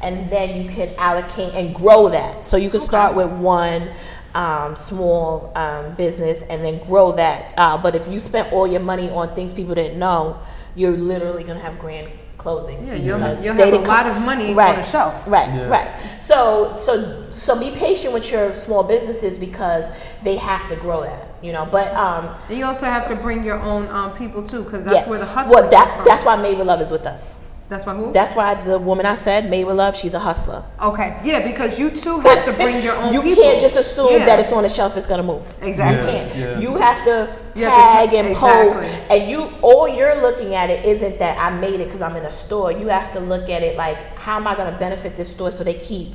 And 0.00 0.30
then 0.30 0.62
you 0.62 0.70
can 0.70 0.94
allocate 0.96 1.54
and 1.54 1.74
grow 1.74 2.08
that. 2.08 2.42
So 2.42 2.56
you 2.56 2.70
can 2.70 2.80
start 2.80 3.16
with 3.16 3.30
one 3.30 3.90
um, 4.34 4.76
small 4.76 5.52
um, 5.56 5.94
business 5.96 6.42
and 6.42 6.64
then 6.64 6.78
grow 6.84 7.12
that. 7.12 7.54
Uh, 7.56 7.76
but 7.76 7.96
if 7.96 8.06
you 8.06 8.20
spent 8.20 8.52
all 8.52 8.66
your 8.66 8.80
money 8.80 9.10
on 9.10 9.34
things 9.34 9.52
people 9.52 9.74
didn't 9.74 9.98
know 9.98 10.40
you're 10.76 10.96
literally 10.96 11.44
going 11.44 11.56
to 11.56 11.64
have 11.64 11.78
grand 11.78 12.10
closing 12.44 12.76
Yeah, 12.86 12.94
you'll- 12.94 13.18
because 13.18 13.42
you'll 13.42 13.54
have 13.54 13.68
a 13.68 13.70
didn't 13.72 13.88
lot 13.88 14.06
of 14.06 14.16
money 14.30 14.52
right, 14.54 14.68
on 14.70 14.76
right, 14.76 14.84
the 14.84 14.90
shelf. 14.94 15.14
Right, 15.26 15.48
Yeah. 15.48 15.68
right. 15.76 15.90
So, 16.20 16.74
so, 16.76 17.24
so 17.30 17.58
be 17.58 17.70
patient 17.72 18.12
with 18.14 18.30
your 18.30 18.54
small 18.54 18.82
businesses 18.84 19.36
because 19.38 19.86
they 20.22 20.36
have 20.36 20.68
to 20.68 20.76
grow 20.76 21.00
that, 21.02 21.24
you 21.42 21.52
know. 21.52 21.66
But 21.76 21.88
um, 21.94 22.24
And 22.48 22.58
you 22.58 22.64
also 22.66 22.86
have 22.86 23.08
to 23.08 23.16
bring 23.16 23.42
your 23.44 23.58
own 23.72 23.88
um, 23.88 24.10
people 24.16 24.42
too, 24.42 24.62
because 24.62 24.84
that's 24.84 25.02
yeah. 25.04 25.08
where 25.10 25.18
the 25.18 25.26
hustle 25.36 25.54
Well, 25.54 25.68
that 25.70 25.84
comes 25.88 25.96
from. 25.96 26.04
that's 26.04 26.24
why 26.24 26.36
Made 26.36 26.58
with 26.58 26.66
Love 26.66 26.80
is 26.82 26.92
with 26.92 27.06
us. 27.06 27.34
That's 27.74 27.86
my 27.86 27.92
move. 27.92 28.12
That's 28.12 28.34
why 28.36 28.54
the 28.54 28.78
woman 28.78 29.04
I 29.04 29.16
said, 29.16 29.50
Made 29.50 29.64
with 29.64 29.74
Love, 29.76 29.96
she's 29.96 30.14
a 30.14 30.20
hustler. 30.20 30.64
okay, 30.80 31.18
yeah, 31.24 31.44
because 31.44 31.76
you 31.76 31.90
too 31.90 32.20
have 32.20 32.44
to 32.44 32.52
bring 32.52 32.80
your 32.84 32.94
own. 32.96 33.12
You 33.14 33.20
people. 33.22 33.42
can't 33.42 33.60
just 33.60 33.76
assume 33.76 34.12
Yeah. 34.12 34.26
that 34.26 34.38
it's 34.38 34.52
on 34.52 34.62
the 34.62 34.68
shelf 34.68 34.96
it's 34.96 35.08
gonna 35.08 35.24
move. 35.24 35.42
exactly. 35.60 36.12
Yeah. 36.12 36.28
can't. 36.28 36.36
Yeah. 36.38 36.58
You 36.60 36.76
have 36.76 37.04
to 37.04 37.36
You 37.56 37.64
have 37.66 37.74
to 37.74 37.92
tag 37.96 38.10
ta- 38.10 38.16
and 38.20 38.28
exactly. 38.28 38.88
post, 38.88 39.10
and 39.10 39.28
you 39.30 39.40
all 39.60 39.88
you're 39.88 40.22
looking 40.22 40.54
at 40.54 40.70
it 40.70 40.84
isn't 40.84 41.18
that 41.18 41.36
I 41.36 41.50
made 41.58 41.80
it 41.80 41.86
because 41.86 42.00
I'm 42.00 42.14
in 42.14 42.24
a 42.24 42.30
store. 42.32 42.70
You 42.70 42.86
have 42.88 43.12
to 43.14 43.20
look 43.20 43.48
at 43.50 43.62
it 43.64 43.76
like 43.76 43.98
how 44.16 44.36
am 44.36 44.46
I 44.46 44.54
going 44.54 44.72
to 44.72 44.78
benefit 44.78 45.16
this 45.16 45.30
store 45.30 45.50
so 45.50 45.64
they 45.64 45.74
keep 45.74 46.14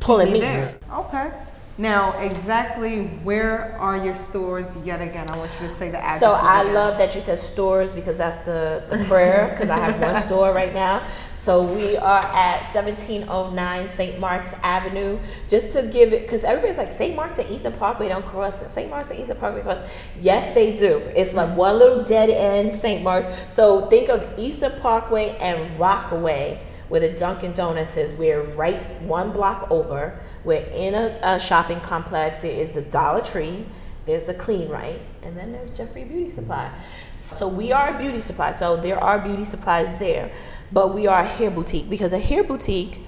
pulling 0.00 0.32
me. 0.32 0.40
There. 0.40 0.74
Okay. 0.92 1.30
Now, 1.78 2.18
exactly 2.20 3.04
where 3.22 3.76
are 3.78 4.02
your 4.02 4.14
stores? 4.14 4.74
Yet 4.82 5.02
again, 5.02 5.28
I 5.28 5.36
want 5.36 5.50
you 5.60 5.68
to 5.68 5.72
say 5.72 5.90
the 5.90 5.98
address. 5.98 6.20
So 6.20 6.32
I 6.32 6.62
love 6.62 6.96
that 6.96 7.14
you 7.14 7.20
said 7.20 7.38
stores 7.38 7.94
because 7.94 8.16
that's 8.16 8.40
the, 8.40 8.82
the 8.88 9.04
prayer 9.04 9.48
because 9.50 9.68
I 9.68 9.78
have 9.78 10.00
one 10.00 10.20
store 10.22 10.52
right 10.54 10.72
now. 10.72 11.06
So 11.34 11.62
we 11.62 11.96
are 11.98 12.22
at 12.22 12.62
1709 12.74 13.88
St. 13.88 14.18
Mark's 14.18 14.54
Avenue. 14.62 15.18
Just 15.48 15.74
to 15.74 15.82
give 15.82 16.14
it, 16.14 16.22
because 16.22 16.44
everybody's 16.44 16.78
like 16.78 16.90
St. 16.90 17.14
Mark's 17.14 17.38
and 17.38 17.48
Eastern 17.50 17.74
Parkway 17.74 18.08
don't 18.08 18.24
cross. 18.24 18.58
St. 18.72 18.88
Mark's 18.88 19.10
and 19.10 19.20
Eastern 19.20 19.36
Parkway 19.36 19.60
cross. 19.60 19.82
Yes, 20.20 20.54
they 20.54 20.76
do. 20.76 20.96
It's 21.14 21.34
like 21.34 21.54
one 21.56 21.78
little 21.78 22.02
dead 22.02 22.30
end 22.30 22.72
St. 22.72 23.02
Mark's. 23.02 23.52
So 23.52 23.86
think 23.86 24.08
of 24.08 24.26
Eastern 24.38 24.80
Parkway 24.80 25.36
and 25.38 25.78
Rockaway 25.78 26.58
where 26.88 27.00
the 27.00 27.10
Dunkin' 27.10 27.52
Donuts 27.52 27.96
is. 27.96 28.12
We're 28.14 28.42
right 28.42 29.00
one 29.02 29.32
block 29.32 29.70
over. 29.70 30.18
We're 30.44 30.62
in 30.62 30.94
a, 30.94 31.18
a 31.22 31.40
shopping 31.40 31.80
complex. 31.80 32.38
There 32.38 32.52
is 32.52 32.70
the 32.70 32.82
Dollar 32.82 33.22
Tree. 33.22 33.66
There's 34.06 34.24
the 34.24 34.34
Clean 34.34 34.68
Rite, 34.68 35.00
and 35.24 35.36
then 35.36 35.50
there's 35.50 35.76
Jeffrey 35.76 36.04
Beauty 36.04 36.30
Supply. 36.30 36.70
So 37.16 37.48
we 37.48 37.72
are 37.72 37.96
a 37.96 37.98
beauty 37.98 38.20
supply. 38.20 38.52
So 38.52 38.76
there 38.76 39.02
are 39.02 39.18
beauty 39.18 39.44
supplies 39.44 39.98
there, 39.98 40.30
but 40.70 40.94
we 40.94 41.08
are 41.08 41.20
a 41.20 41.26
hair 41.26 41.50
boutique 41.50 41.90
because 41.90 42.12
a 42.12 42.18
hair 42.18 42.44
boutique 42.44 43.04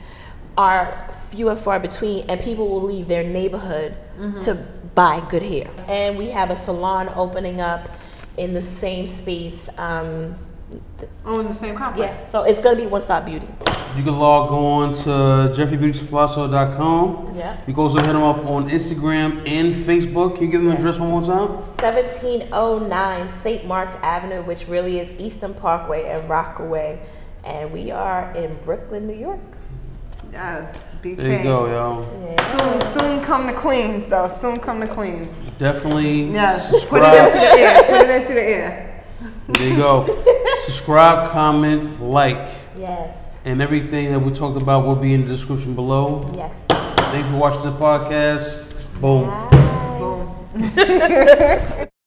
are 0.56 1.08
few 1.12 1.50
and 1.50 1.58
far 1.58 1.78
between, 1.78 2.28
and 2.28 2.40
people 2.40 2.68
will 2.68 2.82
leave 2.82 3.06
their 3.06 3.22
neighborhood 3.22 3.96
to 4.40 4.56
buy 4.96 5.24
good 5.30 5.42
hair. 5.42 5.70
And 5.86 6.18
we 6.18 6.30
have 6.30 6.50
a 6.50 6.56
salon 6.56 7.08
opening 7.14 7.60
up 7.60 7.88
in 8.36 8.54
the 8.54 8.62
same 8.62 9.06
space. 9.06 9.68
Um, 9.78 10.34
th- 10.98 11.11
Oh, 11.24 11.42
the 11.42 11.54
same 11.54 11.74
complex. 11.76 12.20
yeah, 12.22 12.26
so 12.26 12.42
it's 12.44 12.61
gonna 12.61 12.76
be 12.76 12.87
One 12.87 13.00
Stop 13.00 13.24
Beauty. 13.26 13.46
You 13.96 14.02
can 14.04 14.18
log 14.18 14.50
on 14.52 14.94
to 14.94 15.52
jeffreybeautysupplystore.com. 15.57 17.35
Yeah. 17.37 17.57
You 17.66 17.74
can 17.74 17.83
also 17.83 17.98
hit 17.98 18.07
them 18.07 18.22
up 18.22 18.44
on 18.46 18.68
Instagram 18.70 19.38
and 19.48 19.74
Facebook. 19.74 20.35
Can 20.37 20.44
you 20.44 20.50
give 20.50 20.61
them 20.62 20.70
the 20.70 20.76
address 20.76 20.98
one 20.98 21.11
more 21.11 21.22
time? 21.22 21.48
1709 21.81 23.28
St. 23.28 23.66
Mark's 23.66 23.94
Avenue, 24.02 24.42
which 24.42 24.68
really 24.68 24.98
is 25.00 25.12
Eastern 25.18 25.54
Parkway 25.54 26.04
and 26.09 26.28
Rockaway. 26.28 27.00
And 27.44 27.72
we 27.72 27.90
are 27.90 28.31
in 28.37 28.57
Brooklyn, 28.64 29.07
New 29.07 29.14
York. 29.16 29.40
Yes. 30.33 30.78
BK. 31.02 31.16
There 31.16 31.38
you 31.38 31.42
go, 31.44 31.66
y'all. 31.66 32.04
Soon, 32.44 32.81
soon 32.83 33.20
come 33.24 33.46
to 33.46 33.54
Queens, 33.54 34.04
though. 34.07 34.28
Soon 34.28 34.59
come 34.61 34.81
to 34.81 34.88
Queens. 34.88 35.28
Definitely 35.59 36.24
Yes. 36.31 36.68
Put 36.87 37.02
it 37.02 37.14
into 37.14 37.38
the 37.38 37.59
air. 37.59 37.83
Put 37.85 38.00
it 38.11 38.20
into 38.22 38.35
the 38.35 38.42
air. 38.42 39.04
There 39.48 39.68
you 39.68 39.76
go. 39.76 40.04
subscribe, 40.72 41.31
comment, 41.31 42.02
like, 42.02 42.48
Yes, 42.78 43.14
and 43.44 43.62
everything 43.62 44.12
that 44.12 44.20
we 44.20 44.31
talked 44.33 44.61
about 44.61 44.87
will 44.87 44.96
be 44.96 45.14
in 45.14 45.22
the 45.22 45.28
description 45.28 45.74
below. 45.74 46.31
yes. 46.37 46.54
Thanks 47.11 47.31
for 47.31 47.37
watching 47.37 47.62
the 47.62 47.72
podcast. 47.72 48.64
Boom. 49.00 49.26
Bye. 49.28 49.98
Boom. 49.98 51.88